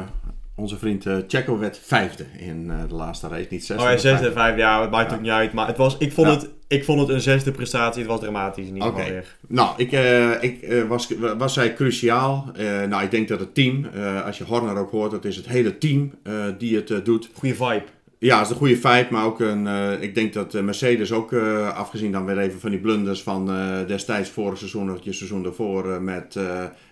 [0.55, 3.47] onze vriend eh Checo werd vijfde in eh, de laatste race.
[3.51, 3.85] Niet zesde.
[3.85, 4.61] Oh ja, zesde en vijfde.
[4.61, 5.17] ja, het maakt Ja.
[5.17, 5.53] ook niet uit.
[5.53, 6.35] Maar het was, ik, vond Ja.
[6.35, 8.99] het, ik vond het een zesde prestatie, het was dramatisch in ieder Oké.
[8.99, 9.37] geval weer.
[9.49, 12.51] Nou, ik, eh, ik, eh, was, was zij cruciaal.
[12.57, 15.37] Eh, nou, ik denk dat het team, eh, als je Horner ook hoort, dat is
[15.37, 17.31] het hele team eh, die het eh, doet.
[17.35, 17.83] Goeie vibe.
[18.21, 21.13] Ja, het is een goede feit, maar ook een, eh, ik denk dat eh, Mercedes
[21.13, 23.47] ook, eh, afgezien dan weer even van die blunders van
[23.87, 26.37] destijds vorig seizoen of het seizoen daarvoor met,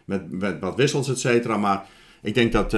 [0.04, 1.56] met, met wat wissels, et cetera.
[1.56, 1.86] Maar
[2.22, 2.72] ik denk dat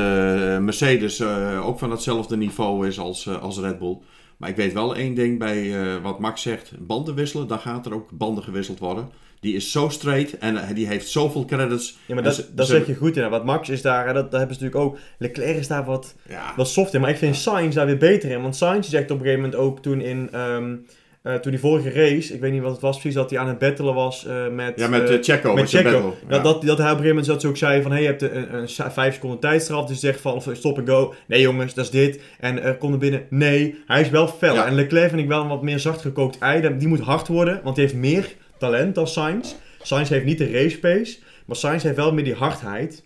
[0.61, 1.23] Mercedes
[1.63, 3.99] ook van hetzelfde niveau is als, als Red Bull.
[4.39, 7.87] Maar ik weet wel één ding bij eh, wat Max zegt, banden wisselen, dan gaat
[7.87, 9.09] er ook banden gewisseld worden.
[9.41, 11.91] Die is zo straight en eh, die heeft zoveel credits.
[12.07, 13.29] Ja, maar En dat, ze- dat ze- zeg je goed in.
[13.31, 14.99] Wat Max is daar, hè, dat, dat hebben ze natuurlijk ook.
[15.19, 17.01] Leclerc is daar wat, Ja, wat soft in.
[17.01, 18.43] Maar ik vind Sainz daar weer beter in.
[18.43, 20.29] Want Sainz zegt op een gegeven moment ook toen in.
[20.33, 20.77] ehm,
[21.23, 23.49] eh, toen die vorige race, ik weet niet wat het was precies, dat hij aan
[23.49, 24.73] het battelen was eh, met...
[24.77, 25.55] ja, met eh, Checo.
[25.55, 25.91] met Checo.
[25.91, 26.13] battle.
[26.29, 26.43] Ja.
[26.43, 27.91] dat, dat hij op een gegeven moment dat ze ook zei van...
[27.91, 29.87] Hey, je hebt een, een, een vijf seconden tijdstraf.
[29.87, 31.15] Dus zegt van, of stop en go.
[31.27, 32.21] Nee jongens, dat is dit.
[32.41, 33.27] En er komt er binnen.
[33.31, 34.55] Nee, hij is wel fel.
[34.55, 34.67] Ja.
[34.67, 36.77] En Leclerc vind ik wel een wat meer zachtgekookt ei.
[36.77, 39.55] Die moet hard worden, want die heeft meer talent dan Sainz.
[39.83, 41.19] Sainz heeft niet de race pace.
[41.47, 43.05] Maar Sainz heeft wel meer die hardheid.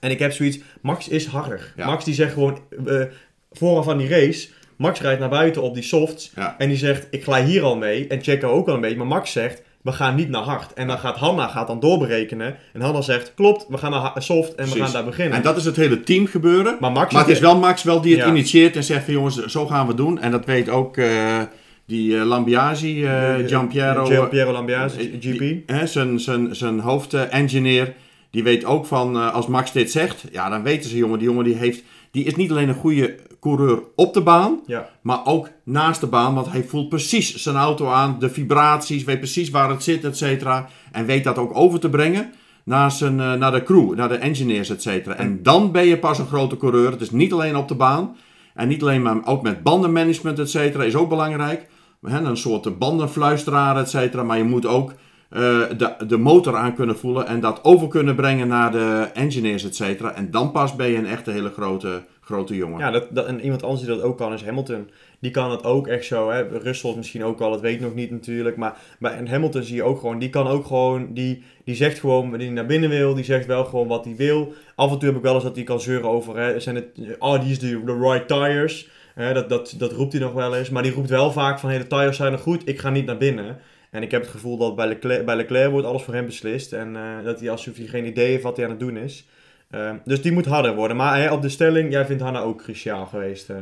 [0.00, 0.60] En ik heb zoiets...
[0.82, 1.72] Max is harder.
[1.76, 1.86] Ja.
[1.86, 2.58] Max die zegt gewoon...
[3.52, 4.48] vooraf van die race...
[4.80, 6.32] Max rijdt naar buiten op die softs.
[6.36, 6.54] Ja.
[6.58, 8.06] En die zegt, ik glij hier al mee.
[8.06, 8.96] En Checo ook al een beetje.
[8.96, 10.72] Maar Max zegt, we gaan niet naar hard.
[10.72, 12.56] En dan gaat Hanna gaat dan doorberekenen.
[12.72, 15.36] En Hanna zegt, klopt, we gaan naar soft en we gaan daar beginnen.
[15.36, 16.76] En dat is het hele team gebeuren.
[16.80, 18.30] maar Max Maar het is wel Max wel die het Ja.
[18.30, 20.20] initieert en zegt van jongens, zo gaan we doen.
[20.20, 21.40] En dat weet ook eh,
[21.86, 25.70] die eh, Lambiasi, Eh, Giampiero, Giampiero Lambiase, eh, GP.
[25.88, 27.92] zijn, zijn, zijn hoofdengineer,
[28.30, 31.44] die weet ook van, als Max dit zegt, ja dan weten ze jongen, die jongen
[31.44, 34.88] die heeft, die is niet alleen een goede coureur op de baan, Ja.
[35.02, 39.18] maar ook naast de baan, want hij voelt precies zijn auto aan, de vibraties, weet
[39.18, 40.68] precies waar het zit, et cetera.
[40.92, 42.32] En weet dat ook over te brengen
[42.64, 45.14] naar, zijn, eh, naar de crew, naar de engineers, et cetera.
[45.14, 46.90] En dan ben je pas een grote coureur.
[46.90, 48.16] Het is niet alleen op de baan.
[48.54, 51.66] En niet alleen maar ook met bandenmanagement, et cetera, is ook belangrijk.
[52.02, 54.22] Een soort bandenfluisteraar, et cetera.
[54.22, 54.92] Maar je moet ook
[55.30, 55.40] eh,
[55.76, 59.76] de, de motor aan kunnen voelen en dat over kunnen brengen naar de engineers, et
[59.76, 60.12] cetera.
[60.12, 62.04] En dan pas ben je een echte hele grote,
[62.46, 62.78] jongen.
[62.78, 64.90] Ja, dat, dat, en iemand anders die dat ook kan is Hamilton.
[65.18, 66.30] Die kan het ook echt zo.
[66.30, 66.40] Hè.
[66.40, 68.56] Russell misschien ook al, dat weet ik nog niet natuurlijk.
[68.56, 72.28] Maar en Hamilton zie je ook gewoon, die kan ook gewoon, die, die zegt gewoon
[72.30, 73.14] wanneer hij naar binnen wil.
[73.14, 74.52] Die zegt wel gewoon wat hij wil.
[74.74, 76.86] Af en toe heb ik wel eens dat hij kan zeuren over, hè, zijn het,
[77.18, 78.88] oh, die is de, the right tires.
[79.14, 80.70] Hè, dat, dat, dat roept hij nog wel eens.
[80.70, 83.06] Maar die roept wel vaak van, hey, de tires zijn nog goed, ik ga niet
[83.06, 83.58] naar binnen.
[83.90, 86.72] En ik heb het gevoel dat bij Leclerc, bij Leclerc wordt alles voor hem beslist.
[86.72, 89.26] En eh, dat hij alsof hij geen idee heeft wat hij aan het doen is.
[89.70, 90.96] Eh, dus die moet harder worden.
[90.96, 93.50] Maar op de stelling, jij vindt Hanna ook cruciaal geweest.
[93.50, 93.56] eh.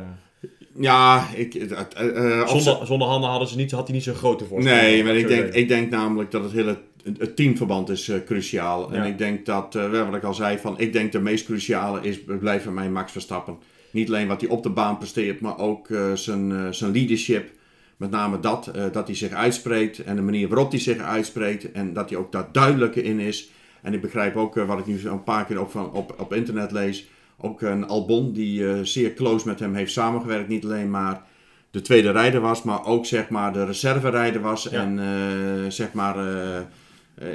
[0.79, 4.45] Ja, ik, eh, eh, Zonder, zonder handen hadden ze niet, had hij niet zo'n grote
[4.45, 4.81] voorsprong.
[4.81, 6.77] Nee, maar ik denk, ik denk namelijk dat het hele
[7.17, 8.91] het teamverband is cruciaal.
[8.93, 12.19] En ik denk dat, wat ik al zei, van, ik denk de meest cruciale is,
[12.39, 13.57] blijft voor mij Max Verstappen.
[13.91, 17.49] Niet alleen wat hij op de baan presteert, maar ook zijn, zijn leadership.
[17.97, 21.71] Met name dat, dat hij zich uitspreekt en de manier waarop hij zich uitspreekt.
[21.71, 23.49] En dat hij ook daar duidelijker in is.
[23.81, 26.33] En ik begrijp ook, eh, wat ik nu een paar keer ook van op, op
[26.33, 27.07] internet lees,
[27.37, 30.47] ook een Albon die eh, zeer close met hem heeft samengewerkt.
[30.47, 31.21] Niet alleen maar
[31.71, 34.63] de tweede rijder was, maar ook zeg maar de reserverijder was.
[34.63, 34.81] Ja.
[34.81, 36.15] En eh, zeg maar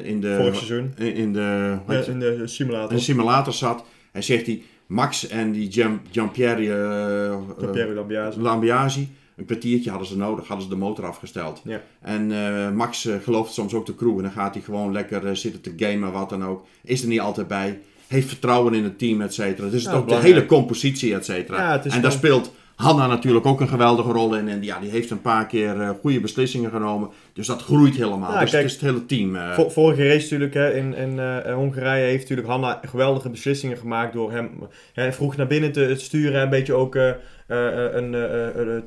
[0.02, 0.36] in de...
[0.36, 0.92] Vorig seizoen.
[0.96, 1.76] In, in de...
[1.86, 2.06] heet Ja, het?
[2.06, 3.00] in de simulator.
[3.00, 3.84] simulator zat.
[4.12, 7.36] Hij zegt hij, Max en die Gian- Giampieri eh,
[7.72, 8.40] Pierre Lambiase.
[8.40, 11.60] Lambiasi, een kwartiertje hadden ze nodig, hadden ze de motor afgesteld.
[11.64, 11.82] Ja.
[12.00, 15.26] En eh, Max eh, gelooft soms ook de crew en dan gaat hij gewoon lekker
[15.26, 16.66] eh, zitten te gamen, wat dan ook.
[16.82, 19.68] Is er niet altijd bij, heeft vertrouwen in het team, et cetera.
[19.68, 21.74] Dus het Ja, is ook de hele compositie, et cetera.
[21.74, 24.48] Ja, en daar speelt Hanna natuurlijk ook een geweldige rol in.
[24.48, 27.08] En ja, die heeft een paar keer eh, goede beslissingen genomen.
[27.32, 28.32] Dus dat groeit helemaal.
[28.32, 29.36] Ja, dus kijk, het is het hele team.
[29.36, 33.76] eh, Vor- Vorige race natuurlijk hè, in, in eh, Hongarije heeft natuurlijk Hanna geweldige beslissingen
[33.76, 34.50] gemaakt door hem
[34.92, 36.42] hè, vroeg naar binnen te sturen.
[36.42, 38.10] Een beetje ook een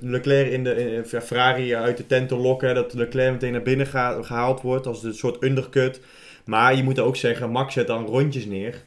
[0.02, 2.76] Leclerc in de in, Ferrari uit de tent te lokken.
[2.76, 6.00] Dat Leclerc meteen naar binnen ga- gehaald wordt als een soort undercut.
[6.46, 8.84] Maar je moet ook zeggen, Max zet dan rondjes neer.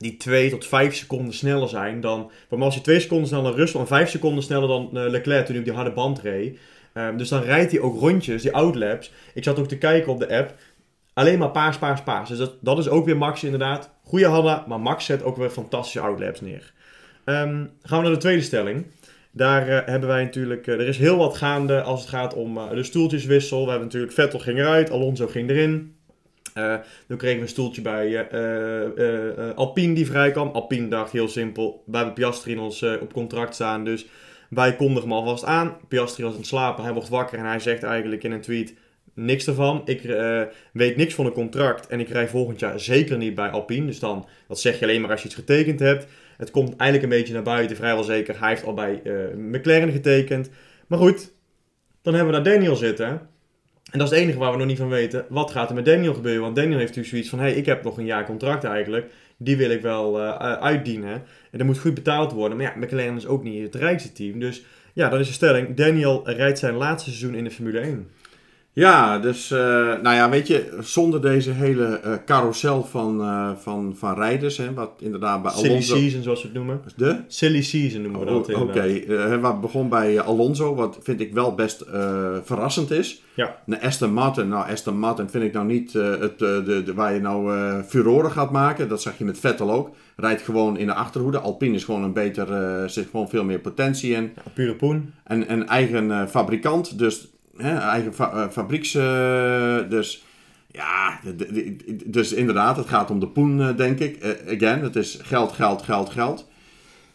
[0.00, 2.30] Die 2 tot 5 seconden sneller zijn dan.
[2.48, 5.54] Maar als je 2 seconden sneller Russell en 5 seconden sneller dan eh, Leclerc toen
[5.54, 6.58] hij op die harde band reed.
[6.92, 9.12] Ehm, dus dan rijdt hij ook rondjes, die outlaps.
[9.34, 10.54] Ik zat ook te kijken op de app.
[11.12, 12.28] Alleen maar paars, paars, paars.
[12.28, 13.90] Dus dat, dat is ook weer Max inderdaad.
[14.04, 16.72] Goeie Hanna, maar Max zet ook weer fantastische outlaps neer.
[17.24, 18.86] Ehm, gaan we naar de tweede stelling.
[19.30, 20.66] Daar eh, hebben wij natuurlijk...
[20.66, 23.62] eh, er is heel wat gaande als het gaat om de stoeltjeswissel.
[23.62, 24.12] We hebben natuurlijk...
[24.12, 25.94] Vettel ging eruit, Alonso ging erin.
[26.54, 26.74] Eh
[27.08, 30.48] toen kregen we een stoeltje bij eh, Alpine die vrij kwam.
[30.48, 34.06] Alpine dacht heel simpel, wij hebben Piastri in ons op contract staan, dus
[34.50, 35.76] wij kondigen hem alvast aan.
[35.88, 38.74] Piastri was aan het slapen, hij wordt wakker en hij zegt eigenlijk in een tweet...
[39.14, 39.82] niks ervan.
[39.84, 40.02] Ik
[40.72, 43.86] weet niks van een contract en ik rij volgend jaar zeker niet bij Alpine.
[43.86, 46.06] Dus dan, dat zeg je alleen maar als je iets getekend hebt.
[46.36, 48.40] Het komt eigenlijk een beetje naar buiten, vrijwel zeker.
[48.40, 49.02] Hij heeft al bij
[49.36, 50.50] McLaren getekend.
[50.86, 51.32] Maar goed,
[52.02, 53.28] dan hebben we daar Daniel zitten.
[53.90, 55.24] En dat is het enige waar we nog niet van weten.
[55.28, 56.42] Wat gaat er met Daniel gebeuren?
[56.42, 57.38] Want Daniel heeft natuurlijk zoiets van...
[57.38, 59.10] hey, ik heb nog een jaar contract eigenlijk.
[59.36, 61.12] Die wil ik wel uh, uitdienen.
[61.50, 62.56] En dat moet goed betaald worden.
[62.56, 64.38] Maar ja, McLaren is ook niet het rijkste team.
[64.38, 64.62] Dus
[64.92, 65.76] ja, dan is de stelling.
[65.76, 68.08] Daniel rijdt zijn laatste seizoen in de Formule 1.
[68.72, 69.58] Ja, dus, uh,
[70.02, 74.74] nou ja, weet je, zonder deze hele uh, carousel van, uh, van, van rijders, hè,
[74.74, 75.96] wat inderdaad bij Silly Alonso...
[75.96, 76.80] season, zoals we het noemen.
[76.96, 77.20] De?
[77.26, 79.40] Silly season noemen we dat oh, Oké, okay.
[79.40, 81.84] wat begon bij Alonso, wat vind ik wel best
[82.42, 83.22] verrassend is.
[83.34, 83.56] Ja.
[83.66, 87.20] Naar Aston Martin, nou Aston Martin vind ik nou niet het, de, de, waar je
[87.20, 87.52] nou
[87.82, 88.88] furoren gaat maken.
[88.88, 89.90] Dat zag je met Vettel ook.
[90.16, 91.38] Rijdt gewoon in de achterhoede.
[91.38, 94.22] Alpine is gewoon een beter, zit gewoon veel meer potentie in.
[94.22, 95.12] Ja, pure poen.
[95.24, 97.28] En een eigen fabrikant, dus
[97.60, 98.94] hè, eigen fa uh, fabrieks.
[98.94, 100.24] Uh, dus
[100.72, 101.20] ja,
[102.06, 104.24] dus inderdaad, het gaat om de poen, uh, denk ik.
[104.48, 106.48] again, het is geld, geld, geld, geld.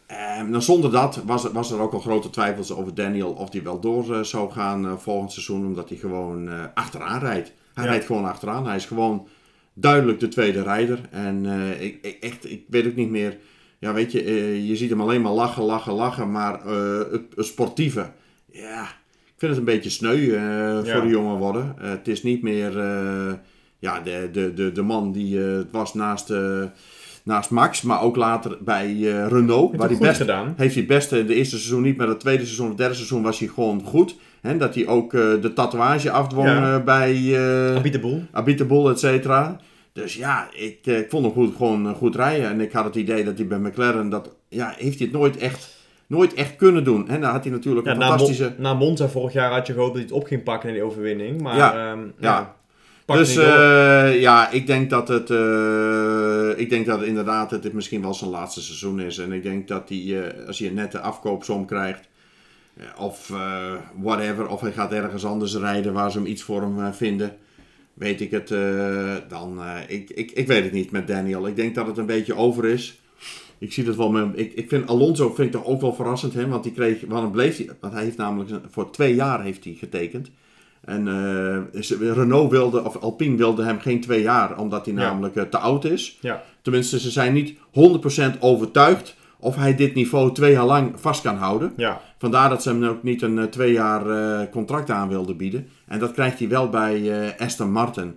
[0.06, 3.62] En ehm, zonder dat was, was er ook al grote twijfels over Daniel of hij
[3.62, 7.52] wel door zou gaan volgend seizoen, omdat hij gewoon achteraan rijdt.
[7.74, 7.90] Hij ja.
[7.90, 8.66] rijdt gewoon achteraan.
[8.66, 9.28] Hij is gewoon
[9.74, 11.00] duidelijk de tweede rijder.
[11.10, 11.46] En
[11.80, 13.38] ik, ik, echt, ik weet ook niet meer.
[13.78, 16.30] Ja, weet je, je ziet hem alleen maar lachen, lachen, lachen.
[16.30, 18.10] Maar het, het sportieve,
[18.52, 18.88] ja,
[19.38, 20.32] vind het een beetje sneu uh,
[20.84, 20.92] ja.
[20.92, 21.76] voor de jongen worden.
[21.82, 23.32] Uh, het is niet meer uh,
[23.78, 26.32] ja, de, de, de, de man die het was naast,
[27.22, 28.92] naast Max, maar ook later bij
[29.28, 29.70] Renault.
[29.70, 30.54] Heeft waar hij best, gedaan.
[30.56, 33.38] Heeft hij best de eerste seizoen niet, maar het tweede seizoen, het derde seizoen was
[33.38, 34.16] hij gewoon goed.
[34.40, 36.80] Hè, dat hij ook de tatoeage afdwong ja.
[36.80, 37.38] bij
[37.76, 39.60] Abiteboel, Abiteboel et cetera.
[39.92, 42.48] Dus ja, ik, ik vond hem goed, gewoon goed rijden.
[42.48, 45.36] En ik had het idee dat hij bij McLaren, dat, ja, heeft hij het nooit
[45.36, 45.75] echt
[46.06, 47.08] nooit echt kunnen doen.
[47.08, 48.54] En dan had hij natuurlijk ja, een fantastische...
[48.56, 50.74] Na, na Monza vorig jaar had je gehoopt dat hij het op ging pakken in
[50.74, 51.40] die overwinning.
[51.40, 52.54] Maar ja, um, ja.
[53.06, 53.16] ja.
[53.16, 58.02] Dus uh, ja, ik denk dat het, uh, ik denk dat het inderdaad het misschien
[58.02, 59.18] wel zijn laatste seizoen is.
[59.18, 62.08] En ik denk dat hij, uh, als hij een nette afkoopsom krijgt,
[62.96, 63.32] of
[64.00, 67.36] whatever, of hij gaat ergens anders rijden waar ze hem iets voor hem vinden,
[67.94, 68.48] weet ik het
[69.28, 69.60] dan.
[69.88, 71.46] ik, ik, ik weet het niet met Daniel.
[71.46, 73.00] Ik denk dat het een beetje over is
[73.58, 76.34] ik zie dat wel met, ik, ik vind Alonso vind ik toch ook wel verrassend,
[76.34, 79.64] hè, want die kreeg, waarom bleef hij, want hij heeft namelijk voor twee jaar heeft
[79.64, 80.30] hij getekend.
[80.84, 85.00] En uh, Renault wilde, of Alpine wilde hem geen twee jaar, omdat hij Ja.
[85.00, 86.18] namelijk uh, te oud is.
[86.20, 86.42] Ja.
[86.62, 87.54] Tenminste, ze zijn niet
[88.34, 91.72] 100% overtuigd of hij dit niveau twee jaar lang vast kan houden.
[91.76, 92.00] Ja.
[92.18, 95.68] Vandaar dat ze hem ook niet een uh, twee jaar contract aan wilden bieden.
[95.86, 98.16] En dat krijgt hij wel bij Aston Martin.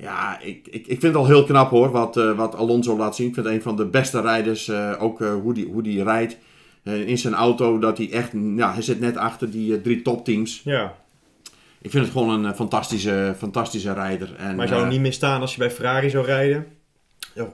[0.00, 3.16] Ja, ik, ik, ik vind het al heel knap hoor, wat, uh, wat Alonso laat
[3.16, 3.26] zien.
[3.26, 6.02] Ik vind het een van de beste rijders, uh, ook uh, hoe die, hoe die
[6.02, 6.36] rijdt.
[6.82, 10.60] in zijn auto, dat hij echt, ja, hij zit net achter die drie topteams.
[10.64, 10.94] Ja.
[11.82, 14.34] Ik vind het gewoon een fantastische, fantastische rijder.
[14.36, 16.66] En, maar zou hij niet meer staan als je bij Ferrari zou rijden?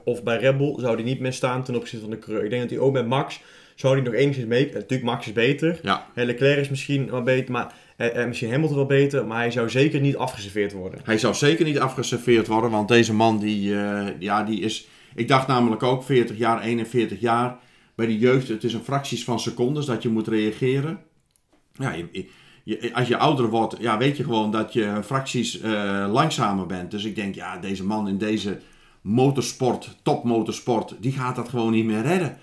[0.03, 2.43] Of bij Red Bull zou hij niet meer staan ten opzichte van de coureur.
[2.43, 3.41] Ik denk dat hij ook met Max,
[3.75, 4.71] zou hij nog enigszins mee...
[4.73, 5.79] Natuurlijk, Max is beter.
[5.81, 6.05] Ja.
[6.13, 7.73] Leclerc is misschien wat beter, maar...
[7.97, 10.99] Uh, misschien Hamilton wel beter, maar hij zou zeker niet afgeserveerd worden.
[11.03, 14.87] Hij zou zeker niet afgeserveerd worden, want deze man die, uh, ja, die is...
[15.15, 17.57] Ik dacht namelijk ook 40 jaar, 41 jaar.
[17.95, 20.99] Bij de jeugd, het is een fracties van secondes dat je moet reageren.
[21.73, 22.27] Ja, je,
[22.63, 26.91] je, als je ouder wordt, ja, weet je gewoon dat je fracties uh, langzamer bent.
[26.91, 28.59] Dus ik denk, ja, deze man in deze
[29.01, 32.37] motorsport, topmotorsport, die gaat dat gewoon niet meer redden.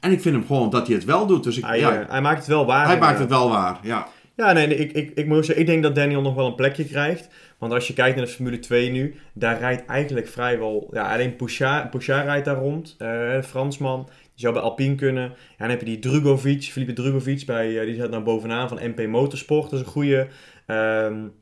[0.00, 1.44] En ik vind hem gewoon dat hij het wel doet.
[1.44, 2.86] Dus ik, hij, ja, hij maakt het wel waar.
[2.86, 4.08] Hij maakt het wel waar, ja.
[4.36, 6.84] Ja, nee, ik, ik, ik, moet zeggen, ik denk dat Daniel nog wel een plekje
[6.84, 7.28] krijgt.
[7.58, 10.88] Want als je kijkt naar de Formule 2 nu, daar rijdt eigenlijk vrijwel...
[10.92, 14.04] Ja, alleen Pouchard, Pouchard rijdt daar rond, de Fransman.
[14.04, 15.22] Die zou bij Alpine kunnen.
[15.22, 18.78] Ja, dan heb je die Drugovic, Felipe Drugovic, bij, uh, die zit naar bovenaan van
[18.82, 19.70] MP Motorsport.
[19.70, 20.28] Dat is een goede.
[20.66, 21.32] Um,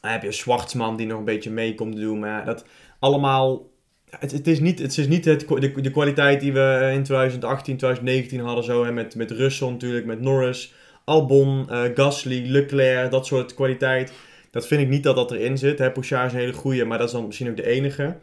[0.00, 2.18] dan heb je Zwartsman die nog een beetje mee komt doen.
[2.18, 2.64] Maar dat
[2.98, 3.70] allemaal...
[4.10, 7.76] Het, het, is niet, het is niet het, de, de kwaliteit die we in 2018,
[7.76, 8.64] 2019 hadden.
[8.64, 10.74] Zo, hè, met, met Russell natuurlijk, met Norris...
[11.08, 14.12] Albon, uh, Gasly, Leclerc, dat soort kwaliteit.
[14.50, 15.78] Dat vind ik niet dat dat erin zit.
[15.78, 15.90] Hè.
[15.90, 18.16] Pouchard is een hele goede, maar dat is dan misschien ook de enige.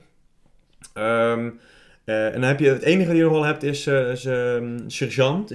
[0.98, 1.60] Um,
[2.06, 4.14] uh, en dan heb je het enige die je nog wel hebt is, uh,
[4.88, 5.52] sergeant,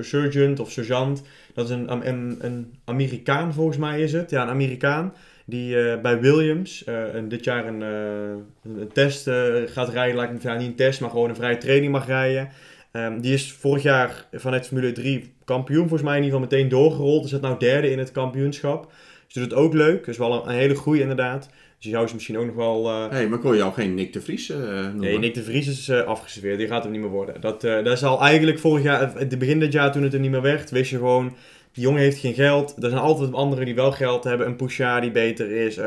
[0.00, 1.22] sergeant of sergeant.
[1.54, 4.30] Dat is een, een, een, Amerikaan volgens mij is het.
[4.30, 5.14] Ja, een Amerikaan
[5.44, 6.84] die bij Williams
[7.28, 9.30] dit jaar een, een test
[9.66, 10.16] gaat rijden.
[10.16, 12.48] Lijkt me niet een test, maar gewoon een vrije training mag rijden.
[12.96, 16.70] Um, die is vorig jaar vanuit Formule 3 kampioen, volgens mij in ieder geval meteen
[16.70, 17.24] doorgerold.
[17.24, 18.92] Is het nou derde in het kampioenschap.
[19.26, 20.06] Dus doet het ook leuk.
[20.06, 21.48] is wel een, een hele goede inderdaad.
[21.76, 22.88] Dus je zou ze misschien ook nog wel...
[22.88, 23.10] Uh...
[23.10, 24.98] hey, maar kon je ook geen Nick de Vries uh, noemen?
[24.98, 26.58] Nee, Nick de Vries is uh, afgeserveerd.
[26.58, 27.40] Die gaat hem niet meer worden.
[27.40, 30.30] Dat, dat is al eigenlijk vorig jaar, het begin dit jaar toen het er niet
[30.30, 31.36] meer werd, wist je gewoon...
[31.72, 32.74] Die jongen heeft geen geld.
[32.82, 34.46] Er zijn altijd anderen die wel geld hebben.
[34.46, 35.78] Een Pouchard die beter is.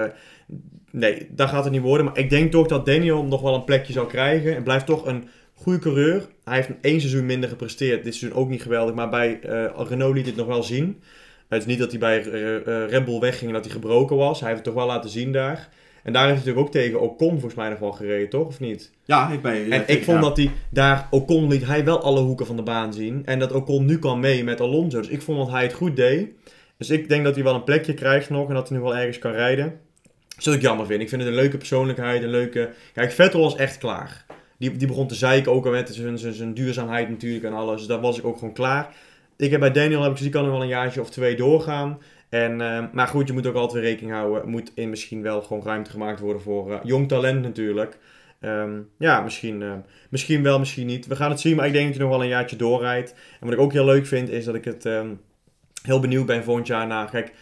[0.92, 2.06] nee, daar gaat het niet worden.
[2.06, 4.56] Maar ik denk toch dat Daniel nog wel een plekje zal krijgen.
[4.56, 6.28] En blijft toch een goede coureur.
[6.50, 8.04] Hij heeft één seizoen minder gepresteerd.
[8.04, 8.96] Dit seizoen ook niet geweldig.
[8.96, 11.02] Maar bij uh, Renault liet dit nog wel zien.
[11.48, 14.40] Het is niet dat hij bij uh, Red Bull wegging en dat hij gebroken was.
[14.40, 15.70] Hij heeft het toch wel laten zien daar.
[16.04, 18.48] En daar heeft hij natuurlijk ook tegen Ocon volgens mij nog wel gereden, toch?
[18.48, 18.92] Of niet?
[19.06, 19.72] Ja, ik ben...
[19.72, 21.08] En ik vond dat hij daar...
[21.10, 23.26] Ocon liet hij wel alle hoeken van de baan zien.
[23.26, 25.00] En dat Ocon nu kan mee met Alonso.
[25.00, 26.28] Dus ik vond dat hij het goed deed.
[26.78, 28.48] Dus ik denk dat hij wel een plekje krijgt nog.
[28.48, 29.80] En dat hij nu wel ergens kan rijden.
[30.38, 31.02] Zodat ik jammer vind.
[31.02, 32.24] Ik vind het een leuke persoonlijkheid.
[32.24, 32.70] Een leuke...
[32.94, 34.26] Kijk, Vettel was echt klaar.
[34.60, 37.78] Die, die begon te zeiken ook al met zijn, duurzaamheid natuurlijk en alles.
[37.78, 38.96] Dus daar was ik ook gewoon klaar.
[39.38, 41.98] Ik heb bij Daniel heb ik gezien, kan er wel een jaartje of twee doorgaan.
[42.30, 44.42] En, uh, maar goed, je moet ook altijd weer rekening houden.
[44.42, 47.98] Er moet in misschien wel gewoon ruimte gemaakt worden voor uh, jong talent natuurlijk.
[48.42, 49.74] Um, ja, misschien, uh,
[50.10, 51.08] misschien wel, misschien niet.
[51.08, 53.12] We gaan het zien, maar ik denk dat je nog wel een jaartje doorrijdt.
[53.12, 55.22] En wat ik ook heel leuk vind, is dat ik het um,
[55.82, 57.10] heel benieuwd ben volgend jaar naar.
[57.10, 57.34] Kijk,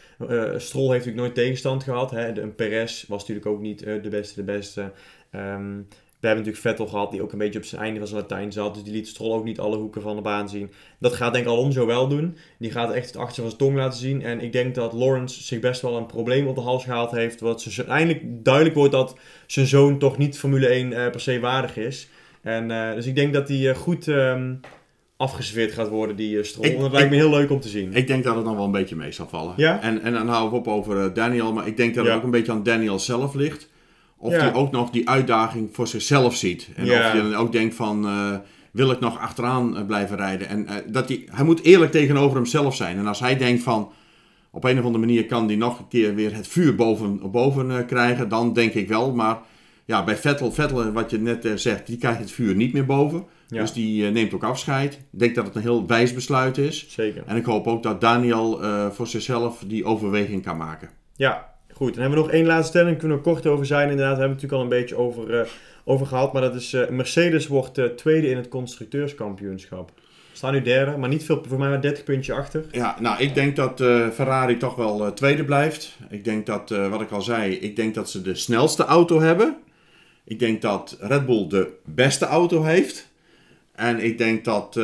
[0.57, 2.11] Stroll heeft natuurlijk nooit tegenstand gehad.
[2.11, 2.41] Hè?
[2.41, 4.91] Een Perez was natuurlijk ook niet de beste, de beste.
[5.32, 5.88] Um,
[6.20, 8.51] we hebben natuurlijk Vettel gehad, die ook een beetje op zijn einde van zijn Latijn
[8.51, 8.74] zat.
[8.74, 10.72] Dus die liet Stroll ook niet alle hoeken van de baan zien.
[10.99, 12.38] Dat gaat denk ik Alonso wel doen.
[12.59, 14.24] Die gaat echt het achter van zijn tong laten zien.
[14.24, 17.39] En ik denk dat Lawrence zich best wel een probleem op de hals gehaald heeft.
[17.39, 21.22] Wat ze eindelijk duidelijk wordt dat zijn zoon toch niet Formule 1 uh, eh, per
[21.22, 22.09] se waardig is.
[22.41, 24.59] En, uh, dus ik denk dat hij uh, goed um,
[25.18, 26.74] afgeserveerd gaat worden, die Stroll.
[26.74, 27.93] en dat lijkt me heel leuk om te zien.
[27.93, 29.53] Ik denk dat het dan wel een beetje mee zal vallen.
[29.57, 29.82] Ja?
[29.82, 31.53] En, en dan hou ik op over Daniel.
[31.53, 33.70] Maar ik denk dat het ook een beetje aan Daniel zelf ligt.
[34.20, 34.39] Of ja.
[34.39, 36.70] hij ook nog die uitdaging voor zichzelf ziet.
[36.76, 38.36] En of je dan ook denkt van, uh,
[38.72, 40.47] wil ik nog achteraan uh, blijven rijden?
[40.47, 42.97] En uh, dat hij, hij moet eerlijk tegenover hemzelf zijn.
[42.97, 43.91] En als hij denkt van,
[44.51, 47.86] op een of andere manier kan hij nog een keer weer het vuur boven, boven
[47.86, 49.13] krijgen, dan denk ik wel.
[49.13, 49.38] Maar
[49.86, 53.26] ja, bij Vettel, Vettel wat je net zegt, die krijgt het vuur niet meer boven.
[53.47, 53.61] Ja.
[53.61, 54.93] Dus die neemt ook afscheid.
[54.93, 56.86] Ik denk dat het een heel wijs besluit is.
[56.89, 57.24] Zeker.
[57.26, 58.59] En ik hoop ook dat Daniel
[58.91, 60.89] voor zichzelf die overweging kan maken.
[61.15, 62.89] Ja, Goed, dan hebben we nog één laatste stelling.
[62.89, 63.89] Daar kunnen we kort over zijn.
[63.89, 65.47] Inderdaad, daar hebben we natuurlijk al een beetje over, uh,
[65.84, 66.34] over gehad.
[66.34, 69.91] Maar dat is, uh, Mercedes wordt uh, tweede in het constructeurskampioenschap.
[70.34, 72.65] Staan nu derde, maar niet veel, voor mij maar 30 puntje achter.
[72.71, 73.78] Ja, nou, ik denk dat
[74.13, 75.97] Ferrari toch wel tweede blijft.
[76.09, 79.57] Ik denk dat, wat ik al zei, ik denk dat ze de snelste auto hebben.
[80.23, 83.07] Ik denk dat Red Bull de beste auto heeft.
[83.71, 84.75] En ik denk dat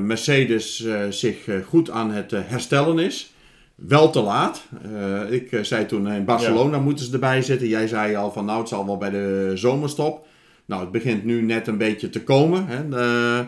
[0.00, 3.33] Mercedes zich goed aan het herstellen is
[3.74, 4.66] wel te laat.
[4.86, 6.82] Uh, ik uh, zei toen in Barcelona ja.
[6.82, 7.68] moeten ze erbij zitten.
[7.68, 10.26] Jij zei al van nou het zal wel bij de zomerstop.
[10.64, 12.66] Nou het begint nu net een beetje te komen.
[12.66, 12.84] Hè.
[12.84, 13.46] Uh,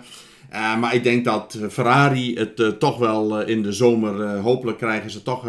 [0.79, 5.41] maar ik denk dat Ferrari het toch wel in de zomer, hopelijk krijgen ze toch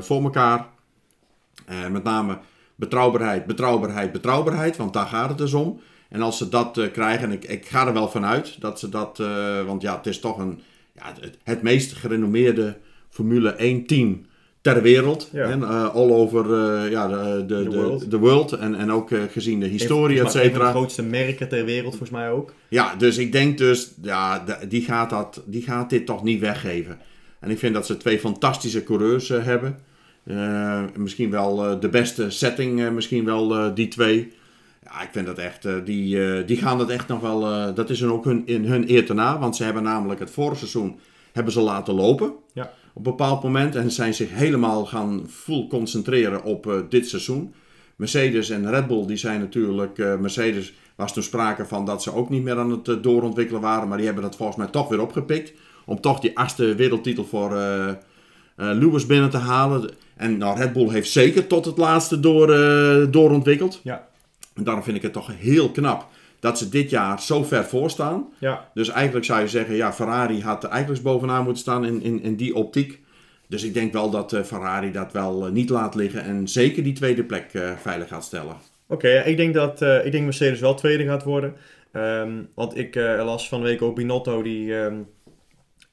[0.00, 0.66] voor elkaar.
[1.90, 2.38] met name
[2.74, 4.76] betrouwbaarheid, betrouwbaarheid, betrouwbaarheid.
[4.76, 5.80] Want daar gaat het dus om.
[6.08, 9.22] En als ze dat krijgen, en ik, ik ga er wel vanuit dat ze dat,
[9.66, 10.60] want ja het is toch een,
[10.92, 12.76] ja, het, het meest gerenommeerde
[13.10, 14.28] Formule 1 team
[14.60, 15.28] ter wereld.
[15.32, 15.44] Ja.
[15.44, 18.10] En, uh, all over uh, ja, de, de, de, world.
[18.10, 18.52] de world.
[18.52, 20.64] En, en ook uh, gezien de historie, et cetera.
[20.64, 22.54] de grootste merken ter wereld, volgens mij ook.
[22.68, 26.98] Ja, dus ik denk dus, ja, die gaat, dat, die gaat dit toch niet weggeven.
[27.40, 29.78] En ik vind dat ze twee fantastische coureurs hebben.
[30.96, 34.32] misschien wel de beste setting, misschien wel die twee.
[34.84, 38.12] Ja, ik vind dat echt, die, die gaan dat echt nog wel, dat is hun
[38.12, 39.38] ook hun, in hun eer te na.
[39.38, 41.00] Want ze hebben namelijk het vorige seizoen
[41.32, 42.32] hebben ze laten lopen.
[42.52, 43.76] Ja op een bepaald moment.
[43.76, 47.54] En zijn zich helemaal gaan full concentreren op uh, dit seizoen.
[47.96, 49.98] Mercedes en Red Bull, die zijn natuurlijk.
[49.98, 53.60] Uh, Mercedes was toen sprake van dat ze ook niet meer aan het uh, doorontwikkelen
[53.60, 53.88] waren.
[53.88, 55.52] Maar die hebben dat volgens mij toch weer opgepikt.
[55.84, 57.50] Om toch die achtste wereldtitel voor
[58.56, 59.90] Lewis binnen te halen.
[60.16, 62.46] En nou, Red Bull heeft zeker tot het laatste door,
[63.10, 63.80] doorontwikkeld.
[63.82, 64.08] Ja.
[64.54, 66.08] En daarom vind ik het toch heel knap
[66.40, 68.28] dat ze dit jaar zo ver voor staan.
[68.38, 68.70] Ja.
[68.74, 72.22] Dus eigenlijk zou je zeggen, ja, Ferrari had er eigenlijk bovenaan moeten staan in, in,
[72.22, 73.00] in die optiek.
[73.48, 76.82] Dus ik denk wel dat uh, Ferrari dat wel uh, niet laat liggen en zeker
[76.82, 78.56] die tweede plek uh, veilig gaat stellen.
[78.86, 81.54] Oké, okay, ik, denk dat, ik denk Mercedes wel tweede gaat worden.
[81.92, 85.06] Um, want ik las van de week ook Binotto, die um,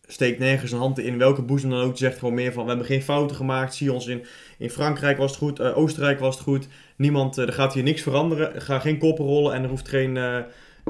[0.08, 1.98] steekt nergens een hand in welke boezem dan ook.
[1.98, 3.76] Die zegt gewoon meer van, we hebben geen fouten gemaakt.
[3.76, 4.26] Zie ons in,
[4.58, 6.68] in Frankrijk was het goed, Oostenrijk was het goed
[6.98, 8.56] niemand, er gaat hier niks veranderen.
[8.56, 10.38] Er gaan geen koppen rollen en er hoeft geen uh,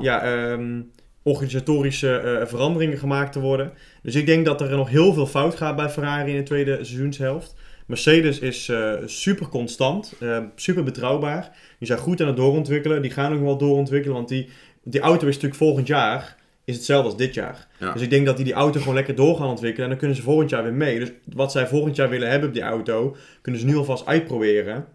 [0.01, 0.91] ja, um,
[1.23, 3.73] organisatorische uh, veranderingen gemaakt te worden.
[4.03, 6.75] Dus ik denk dat er nog heel veel fout gaat bij Ferrari in de tweede
[6.75, 7.55] seizoenshelft.
[7.85, 10.13] Mercedes is uh, super constant,
[10.55, 11.51] super betrouwbaar.
[11.79, 13.01] Die zijn goed aan het doorontwikkelen.
[13.01, 14.49] Die gaan ook wel doorontwikkelen, want die,
[14.83, 16.35] die auto is natuurlijk volgend jaar
[16.67, 17.67] is hetzelfde als dit jaar.
[17.79, 17.93] Ja.
[17.93, 19.83] Dus ik denk dat die die auto gewoon lekker door gaan ontwikkelen.
[19.83, 20.99] En dan kunnen ze volgend jaar weer mee.
[20.99, 24.85] Dus wat zij volgend jaar willen hebben op die auto, kunnen ze nu alvast uitproberen.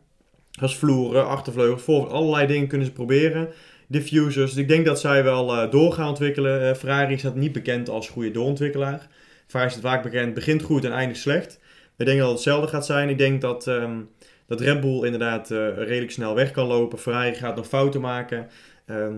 [0.61, 3.49] Als vloeren, achtervleugels, voor allerlei dingen kunnen ze proberen.
[3.87, 4.57] Diffusers.
[4.57, 6.63] Ik denk dat zij wel uh, door gaan ontwikkelen.
[6.63, 9.09] Uh, Ferrari staat niet bekend als goede doorontwikkelaar.
[9.47, 11.61] Ferrari is het vaak bekend, begint goed en eindigt slecht.
[11.97, 13.09] Ik denk dat het hetzelfde gaat zijn.
[13.09, 14.09] Ik denk dat, um,
[14.47, 16.99] dat Red Bull inderdaad eh, redelijk snel weg kan lopen.
[16.99, 18.49] Ferrari gaat nog fouten maken.
[18.87, 19.15] Ehm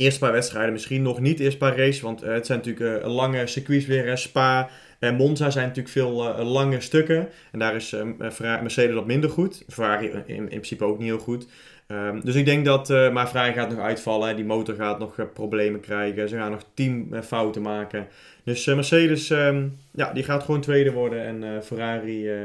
[0.00, 1.40] eerste paar wedstrijden misschien nog niet.
[1.40, 4.18] Eerste paar races, want eh, het zijn natuurlijk eh, lange circuits weer.
[4.18, 4.68] Spa
[5.00, 7.28] en Monza zijn natuurlijk veel eh, lange stukken.
[7.52, 9.64] En daar is eh, Ferrari- Mercedes wat minder goed.
[9.68, 11.46] Ferrari in, in principe ook niet heel goed.
[11.86, 14.36] Ehm, dus ik denk dat, eh, maar Ferrari gaat nog uitvallen.
[14.36, 16.28] Die motor gaat nog eh, problemen krijgen.
[16.28, 18.06] Ze gaan nog teamfouten maken.
[18.44, 21.24] Dus eh, Mercedes, ehm, ja, die gaat gewoon tweede worden.
[21.24, 22.40] En eh, Ferrari eh,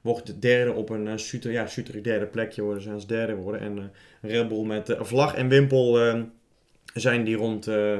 [0.00, 2.80] wordt derde op een uh, shooter, ja, shooter derde plekje worden.
[2.82, 3.60] Ze gaan als derde worden.
[3.60, 6.22] En eh, Red Bull met eh, vlag en wimpel ehm,
[6.94, 7.98] zijn die rond eh,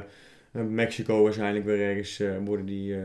[0.51, 3.01] Mexico waarschijnlijk weer ergens eh, worden die eh,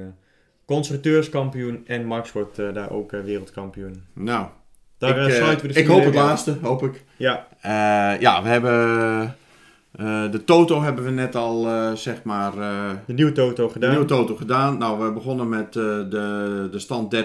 [0.65, 1.83] constructeurskampioen.
[1.85, 4.03] En Max wordt eh, daar ook eh, wereldkampioen.
[4.13, 4.47] Nou,
[4.97, 7.03] Daar ik, eh, sluiten we de ik hoop het Formule 1 laatste, hoop ik.
[7.15, 7.47] Ja,
[8.19, 9.35] ja, we hebben...
[10.31, 12.51] de Toto hebben we net al, zeg maar...
[13.05, 13.89] de nieuwe Toto de gedaan.
[13.89, 14.77] nieuwe Toto gedaan.
[14.77, 17.19] Nou, we begonnen met de, de stand 13-10.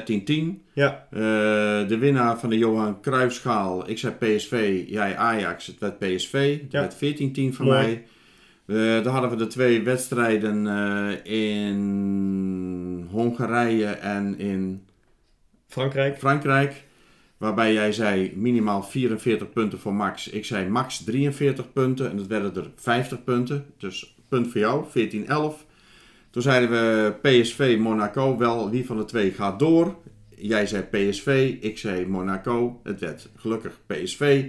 [0.72, 3.88] Ja, de winnaar van de Johan Cruijffschaal.
[3.88, 5.66] Ik zei PSV, jij Ajax.
[5.66, 6.61] Het werd PSV.
[6.62, 6.80] Het Ja.
[6.80, 7.78] werd 14-10 voor Mooi.
[7.82, 8.05] mij.
[8.70, 14.86] Eh dan hadden we de twee wedstrijden eh, in Hongarije en in
[15.68, 16.18] Frankrijk.
[16.18, 16.84] Frankrijk.
[17.36, 20.28] Waarbij jij zei minimaal 44 punten voor Max.
[20.28, 23.66] Ik zei max 43 punten en dat werden er 50 punten.
[23.78, 25.64] Dus punt voor jou, 14-11.
[26.30, 28.38] Toen zeiden we PSV, Monaco.
[28.38, 29.96] Wel, wie van de twee gaat door?
[30.36, 32.80] Jij zei PSV, ik zei Monaco.
[32.82, 34.44] Het werd gelukkig PSV.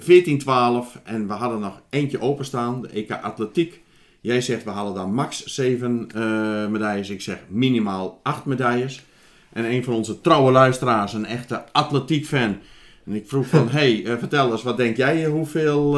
[0.00, 3.82] 14-12 en we hadden nog eentje openstaan, de EK Atletiek.
[4.20, 7.10] Jij zegt we halen dan max 7 eh, medailles.
[7.10, 9.04] Ik zeg minimaal 8 medailles.
[9.52, 12.58] En een van onze trouwe luisteraars, een echte atletiekfan.
[13.06, 15.92] En ik vroeg van, hey, eh, vertel eens, wat denk jij, eh, hoeveel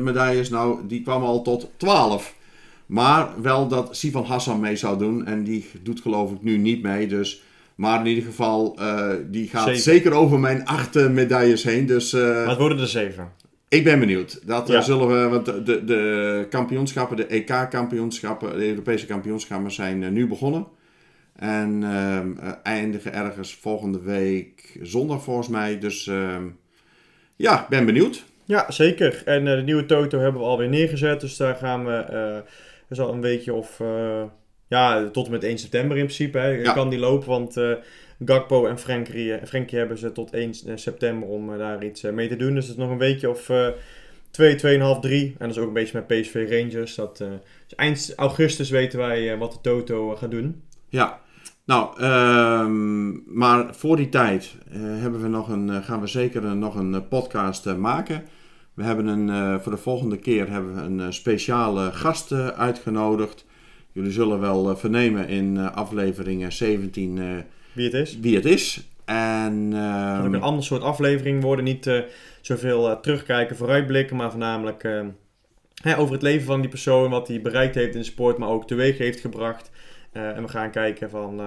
[0.00, 0.48] medailles?
[0.48, 2.34] Nou, die kwam al tot 12.
[2.86, 5.26] Maar wel dat Sivan Hassan mee zou doen.
[5.26, 7.06] En die doet geloof ik nu niet mee.
[7.06, 7.42] Dus,
[7.80, 9.80] maar in ieder geval, eh, die gaat Zeker.
[9.80, 11.86] zeker over mijn acht medailles heen.
[11.86, 13.32] Dus Maar het worden er zeven.
[13.68, 14.46] ik ben benieuwd.
[14.46, 14.80] Dat eh, Ja.
[14.80, 20.66] zullen we, want de, de, kampioenschappen, de EK-kampioenschappen, de Europese kampioenschappen zijn nu begonnen.
[21.36, 25.78] En ehm, eh, eindigen ergens volgende week zondag volgens mij.
[25.78, 26.44] Dus ehm,
[27.36, 28.24] ja, ik ben benieuwd.
[28.44, 29.22] Ja, zeker.
[29.24, 31.20] En de nieuwe Toto hebben we alweer neergezet.
[31.20, 31.92] Dus daar gaan we.
[32.88, 33.80] er zal een weekje of.
[34.70, 36.38] Eh, ja, tot en met 1 september in principe.
[36.38, 36.72] Hè, Ja.
[36.72, 37.28] kan die lopen.
[37.28, 37.72] Want eh,
[38.24, 42.12] Gakpo en Frenkie, eh, Frenkie hebben ze tot 1 september om eh, daar iets eh,
[42.12, 42.54] mee te doen.
[42.54, 43.48] Dus het is nog een weekje of.
[43.48, 43.68] eh
[44.30, 45.34] 2, 2,5, 3.
[45.38, 46.94] En dat is ook een beetje met PSV Rangers.
[46.94, 47.28] Dat, eh,
[47.66, 50.62] dus eind augustus weten wij eh, wat de Toto eh, gaat doen.
[50.88, 51.20] Ja,
[51.64, 56.56] nou, ehm, maar voor die tijd eh, hebben we nog een, eh, gaan we zeker
[56.56, 58.22] nog een eh, podcast eh, maken.
[58.74, 62.46] We hebben een, eh, voor de volgende keer hebben we een eh, speciale gast eh,
[62.48, 63.44] uitgenodigd.
[63.92, 67.24] Jullie zullen wel eh, vernemen in eh, aflevering eh, 17 eh,
[67.72, 68.18] Wie het is.
[68.20, 68.88] wie het is.
[69.04, 71.64] En Het ehm, ook een ander soort aflevering worden.
[71.64, 72.04] Niet
[72.40, 75.06] zoveel terugkijken, vooruitblikken, maar voornamelijk eh,
[75.82, 78.48] hè, over het leven van die persoon, wat hij bereikt heeft in de sport, maar
[78.48, 79.70] ook teweeg heeft gebracht.
[80.12, 81.40] En we gaan kijken van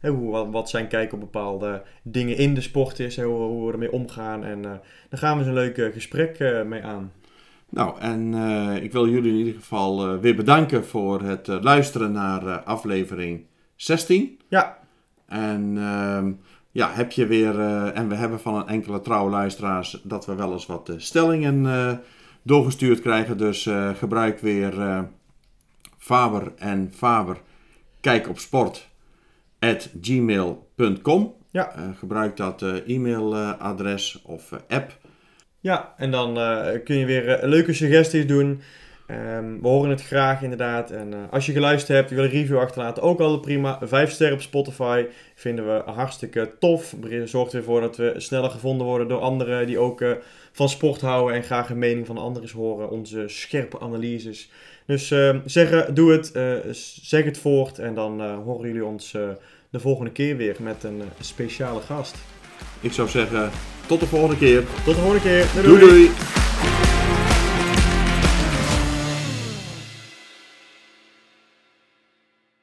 [0.00, 3.66] hoe, wat, wat zijn kijk op bepaalde dingen in de sport is, hè, hoe, hoe
[3.66, 4.44] we ermee omgaan.
[4.44, 4.70] En eh
[5.08, 7.12] daar gaan we eens een leuk gesprek mee aan.
[7.70, 11.56] Nou, en eh, ik wil jullie in ieder geval eh, weer bedanken voor het eh,
[11.60, 13.46] luisteren naar aflevering
[13.76, 14.40] 16.
[14.48, 14.78] Ja,
[15.26, 16.32] En ehm,
[16.70, 17.60] ja, heb je weer,
[17.92, 22.00] en we hebben van een enkele trouwe luisteraars dat we wel eens wat stellingen
[22.42, 23.38] doorgestuurd krijgen.
[23.38, 25.04] Dus gebruik weer
[25.98, 27.40] Faber en Faber
[28.00, 28.88] kijk op sport
[29.58, 31.34] at gmail.com.
[31.50, 31.94] Ja.
[31.98, 34.98] Gebruik dat e-mailadres of app.
[35.60, 38.60] Ja, en dan eh, kun je weer eh, leuke suggesties doen.
[39.08, 40.90] Ehm, we horen het graag inderdaad.
[40.90, 43.78] En eh, als je geluisterd hebt, je wil een review achterlaten, ook altijd prima.
[43.82, 46.94] Vijf sterren op Spotify vinden we hartstikke tof.
[47.24, 50.04] Zorgt ervoor dat we sneller gevonden worden door anderen die ook
[50.52, 52.90] van sport houden en graag een mening van anderen horen.
[52.90, 54.50] Onze scherpe analyses.
[54.86, 56.32] Dus eh, zeggen, doe het,
[57.02, 59.10] zeg het voort en dan horen jullie ons
[59.70, 62.16] de volgende keer weer met een speciale gast.
[62.80, 63.50] Ik zou zeggen,
[63.88, 64.62] tot de volgende keer.
[64.84, 65.46] Tot de volgende keer.
[65.62, 65.80] doei!
[65.80, 66.10] doei.